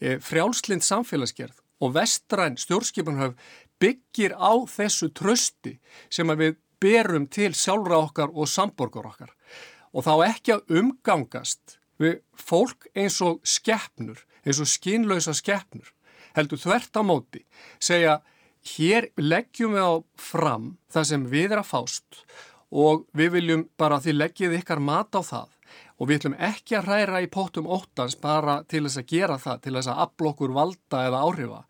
e, 0.00 0.18
frjálslind 0.22 0.84
samfélagsgerð 0.84 1.58
og 1.80 1.94
vestræn 1.96 2.56
stjórnskipunhöf 2.56 3.34
byggir 3.80 4.36
á 4.36 4.52
þessu 4.68 5.10
trösti 5.12 5.76
sem 6.08 6.28
við 6.28 6.56
berum 6.80 7.26
til 7.26 7.52
sjálfra 7.56 7.98
okkar 8.06 8.32
og 8.32 8.48
samborgar 8.48 9.08
okkar. 9.08 9.32
Og 9.92 10.04
þá 10.04 10.14
ekki 10.28 10.56
að 10.56 10.80
umgangast 10.80 11.78
við 12.00 12.20
fólk 12.36 12.88
eins 12.96 13.20
og 13.24 13.40
skeppnur, 13.44 14.18
eins 14.44 14.60
og 14.60 14.68
skinlausa 14.68 15.32
skeppnur, 15.36 15.92
heldur 16.36 16.60
þvert 16.60 17.00
á 17.00 17.02
móti, 17.04 17.44
segja 17.80 18.20
hér 18.76 19.10
leggjum 19.16 19.76
við 19.76 19.86
á 19.86 19.94
fram 20.20 20.70
það 20.92 21.08
sem 21.10 21.26
við 21.30 21.54
er 21.54 21.62
að 21.62 21.70
fást 21.70 22.22
og 22.76 23.06
við 23.16 23.36
viljum 23.36 23.66
bara 23.78 24.00
því 24.02 24.16
leggjið 24.16 24.56
ykkar 24.60 24.82
mat 24.82 25.14
á 25.14 25.22
það 25.22 25.55
og 25.96 26.08
við 26.08 26.20
ætlum 26.20 26.40
ekki 26.48 26.76
að 26.78 26.88
hræra 26.90 27.22
í 27.24 27.30
pótum 27.32 27.68
óttans 27.72 28.16
bara 28.20 28.60
til 28.68 28.84
þess 28.86 29.00
að 29.00 29.12
gera 29.12 29.38
það, 29.40 29.62
til 29.64 29.76
þess 29.76 29.92
að 29.92 30.02
aflokkur 30.06 30.56
valda 30.56 31.04
eða 31.08 31.22
áhrifa 31.24 31.62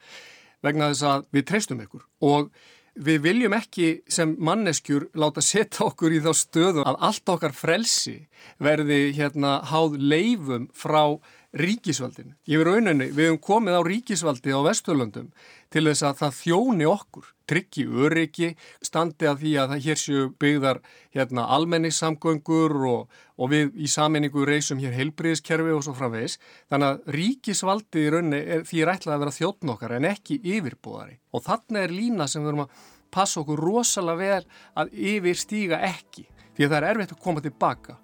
vegna 0.66 0.90
þess 0.90 1.06
að 1.06 1.28
við 1.36 1.46
treystum 1.50 1.84
ykkur. 1.84 2.02
Og 2.26 2.50
við 2.96 3.22
viljum 3.26 3.54
ekki 3.56 3.88
sem 4.08 4.32
manneskjur 4.40 5.10
láta 5.20 5.44
setja 5.44 5.86
okkur 5.86 6.16
í 6.16 6.22
þá 6.24 6.30
stöðu 6.36 6.84
að 6.88 7.00
allt 7.08 7.32
okkar 7.34 7.54
frelsi 7.56 8.16
verði 8.62 9.12
hérna 9.16 9.58
háð 9.70 9.98
leifum 10.00 10.70
frá 10.74 11.18
ríkisvaldin. 11.56 12.34
Ég 12.48 12.60
verður 12.60 12.78
rauninni, 12.78 13.08
við 13.14 13.30
hefum 13.30 13.40
komið 13.42 13.78
á 13.78 13.82
ríkisvaldi 13.86 14.52
á 14.52 14.60
Vesturlöndum 14.66 15.30
til 15.72 15.84
þess 15.88 16.04
að 16.06 16.18
það 16.20 16.36
þjóni 16.40 16.86
okkur, 16.90 17.30
tryggi 17.50 17.84
öryggi, 17.86 18.50
standi 18.84 19.28
að 19.30 19.42
því 19.42 19.52
að 19.62 19.72
það 19.72 19.84
hér 19.86 20.00
séu 20.02 20.26
byggðar 20.42 20.80
hérna 21.16 21.46
almennissamgöngur 21.56 22.76
og, 22.90 23.18
og 23.36 23.52
við 23.52 23.74
í 23.76 23.90
saminningu 23.90 24.46
reysum 24.46 24.80
hér 24.82 24.96
heilbriðiskerfi 24.98 25.74
og 25.74 25.84
svo 25.86 25.96
framvegis. 25.98 26.38
Þannig 26.70 26.92
að 26.92 27.18
ríkisvaldi 27.18 28.06
í 28.06 28.14
rauninni 28.14 28.42
er 28.44 28.64
því 28.68 28.86
rætlaði 28.86 29.16
að 29.16 29.24
vera 29.24 29.36
þjóttn 29.40 29.74
okkar 29.76 29.96
en 29.98 30.10
ekki 30.12 30.40
yfirbúðari. 30.56 31.20
Og 31.34 31.46
þarna 31.46 31.84
er 31.84 31.94
lína 31.94 32.30
sem 32.30 32.44
við 32.44 32.52
verum 32.52 32.66
að 32.66 32.80
passa 33.16 33.42
okkur 33.42 33.62
rosalega 33.62 34.18
vel 34.18 34.42
að 34.82 34.96
yfirstíga 35.14 35.80
ekki 35.88 36.26
því 36.56 36.66
að 36.66 36.72
það 36.72 36.78
er 36.80 36.90
erfitt 36.90 37.14
að 37.14 37.22
koma 37.22 37.44
tilbaka 37.44 38.00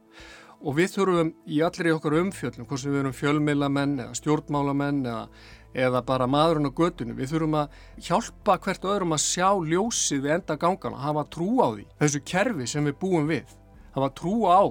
og 0.62 0.76
við 0.78 0.92
þurfum 0.94 1.32
í 1.50 1.58
allir 1.66 1.90
í 1.90 1.94
okkar 1.96 2.18
umfjöldum, 2.20 2.66
hvort 2.68 2.82
sem 2.82 2.92
við 2.92 3.02
erum 3.02 3.16
fjölmilamenn 3.16 3.96
eða 4.04 4.18
stjórnmálamenn 4.18 5.00
eða, 5.02 5.24
eða 5.86 6.02
bara 6.06 6.28
maðurinn 6.30 6.70
á 6.70 6.78
göttunum, 6.78 7.18
við 7.18 7.32
þurfum 7.32 7.58
að 7.62 7.76
hjálpa 8.08 8.58
hvert 8.62 8.86
öðrum 8.86 9.16
að 9.16 9.24
sjá 9.24 9.48
ljósið 9.72 10.24
við 10.26 10.36
enda 10.36 10.58
gangana, 10.60 11.02
hafa 11.02 11.26
trú 11.34 11.50
á 11.58 11.68
því, 11.74 11.86
þessu 12.02 12.22
kerfi 12.32 12.68
sem 12.70 12.86
við 12.86 12.98
búum 13.02 13.30
við, 13.30 13.56
hafa 13.96 14.10
trú 14.22 14.36
á 14.46 14.62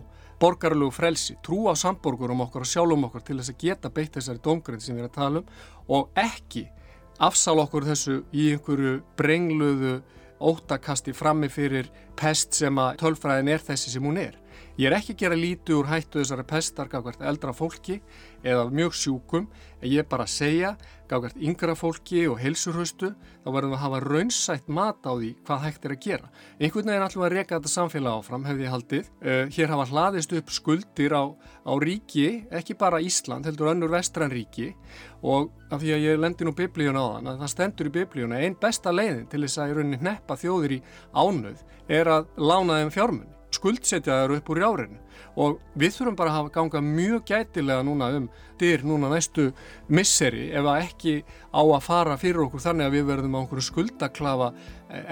borgarlegu 0.42 0.94
frelsi, 0.96 1.36
trú 1.46 1.68
á 1.70 1.78
samborgurum 1.78 2.46
okkar 2.48 2.64
og 2.66 2.72
sjálfum 2.72 3.06
okkar 3.10 3.26
til 3.28 3.38
þess 3.38 3.54
að 3.54 3.60
geta 3.62 3.92
beitt 3.94 4.16
þessari 4.16 4.42
domgrind 4.42 4.82
sem 4.82 4.96
við 4.96 5.04
erum 5.04 5.12
að 5.12 5.20
tala 5.20 5.42
um 5.44 5.98
og 5.98 6.18
ekki 6.18 6.64
afsal 7.22 7.60
okkur 7.62 7.86
þessu 7.86 8.16
í 8.34 8.48
einhverju 8.56 8.96
brengluðu 9.20 10.00
óttakasti 10.42 11.14
frammi 11.14 11.52
fyrir 11.54 11.92
pest 12.18 12.58
sem 12.58 12.80
að 12.82 12.96
tölfræðin 13.04 13.52
er 13.54 13.62
þessi 13.62 13.94
sem 13.94 14.06
hún 14.06 14.18
er. 14.18 14.41
Ég 14.80 14.88
er 14.90 14.96
ekki 14.98 15.14
að 15.14 15.22
gera 15.22 15.38
lítið 15.38 15.78
úr 15.78 15.90
hættu 15.92 16.22
þessari 16.22 16.46
pestar 16.48 16.90
gafkvært 16.90 17.22
eldra 17.28 17.52
fólki 17.54 18.00
eða 18.42 18.70
mjög 18.72 18.96
sjúkum 18.98 19.48
en 19.82 19.88
ég 19.90 20.02
er 20.02 20.08
bara 20.10 20.26
að 20.26 20.34
segja 20.34 20.72
gafkvært 21.12 21.42
yngra 21.44 21.76
fólki 21.76 22.24
og 22.32 22.40
heilsurhaustu 22.40 23.12
þá 23.12 23.50
verðum 23.52 23.74
við 23.74 23.78
að 23.78 23.84
hafa 23.84 24.00
raunsætt 24.06 24.72
mat 24.72 25.04
á 25.04 25.12
því 25.12 25.32
hvað 25.48 25.64
hægt 25.66 25.86
er 25.86 25.96
að 25.96 26.02
gera. 26.06 26.32
Einhvern 26.58 26.92
veginn 26.92 27.06
ætlum 27.08 27.24
við 27.24 27.28
að 27.28 27.36
reyka 27.36 27.58
þetta 27.58 27.74
samfélag 27.74 28.22
áfram 28.22 28.48
hefði 28.48 28.66
ég 28.66 28.74
haldið. 28.76 29.10
Uh, 29.22 29.44
hér 29.58 29.74
hafa 29.76 29.88
hlaðist 29.92 30.36
upp 30.40 30.54
skuldir 30.56 31.18
á, 31.18 31.24
á 31.68 31.74
ríki, 31.84 32.30
ekki 32.50 32.78
bara 32.80 33.02
Ísland, 33.04 33.50
heldur 33.50 33.74
önnur 33.74 33.92
vestræn 33.92 34.32
ríki 34.32 34.72
og 35.22 35.52
af 35.70 35.84
því 35.84 35.94
að 35.96 36.08
ég 36.08 36.22
lendi 36.22 36.48
nú 36.48 36.56
biblíun 36.58 36.98
á 36.98 37.06
þann 37.18 37.30
að 37.34 37.44
það 37.44 37.54
stendur 37.54 37.92
í 37.92 37.94
biblíuna 38.00 38.40
einn 38.42 38.58
besta 38.62 38.94
leiðin 38.94 39.28
til 39.30 39.44
þess 39.44 39.62
að 39.62 39.74
í 39.74 39.78
rauninni 39.78 40.02
neppa 40.02 40.40
þjóðir 40.40 40.78
í 40.80 40.82
ánöð 41.14 41.62
er 41.92 42.10
að 42.18 42.34
lána 42.42 42.82
þeim 42.82 42.96
fjármunni 42.96 43.41
skuldsetja 43.56 44.22
þær 44.22 44.36
upp 44.38 44.52
úr 44.52 44.62
járinu 44.64 45.00
og 45.40 45.60
við 45.80 45.96
þurfum 45.96 46.18
bara 46.20 46.34
að 46.40 46.52
ganga 46.56 46.82
mjög 46.84 47.24
gætilega 47.30 47.86
núna 47.88 48.10
um 48.18 48.28
dyr 48.60 48.84
núna 48.88 49.12
næstu 49.12 49.52
misseri 49.88 50.50
ef 50.52 50.66
að 50.66 50.84
ekki 50.86 51.16
á 51.56 51.62
að 51.62 51.82
fara 51.86 52.18
fyrir 52.20 52.46
okkur 52.46 52.64
þannig 52.66 52.90
að 52.90 52.98
við 52.98 53.08
verðum 53.12 53.38
á 53.38 53.44
okkur 53.44 53.64
skuldaklafa 53.70 54.52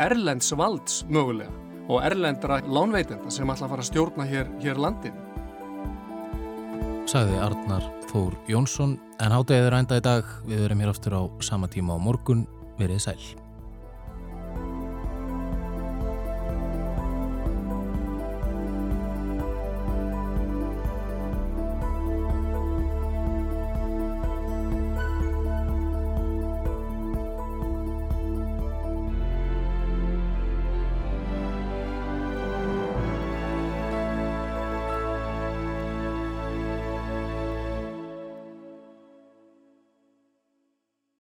erlends 0.10 0.52
valds 0.52 1.04
mögulega 1.10 1.54
og 1.90 2.04
erlendra 2.06 2.60
lánveitenda 2.68 3.32
sem 3.34 3.50
ætla 3.50 3.66
að 3.66 3.74
fara 3.74 3.86
að 3.86 3.90
stjórna 3.90 4.28
hér, 4.30 4.50
hér 4.62 4.78
landin. 4.78 5.16
Sagði 7.10 7.40
Arnar 7.42 7.88
Þór 8.12 8.36
Jónsson 8.50 9.00
en 9.18 9.34
hátegið 9.34 9.70
er 9.72 9.78
ænda 9.80 9.98
í 9.98 10.06
dag 10.06 10.34
við 10.46 10.66
verum 10.68 10.84
hér 10.84 10.94
aftur 10.94 11.18
á 11.18 11.22
sama 11.42 11.70
tíma 11.72 11.98
á 11.98 12.00
morgun 12.02 12.46
verið 12.78 13.08
sæl. 13.08 13.49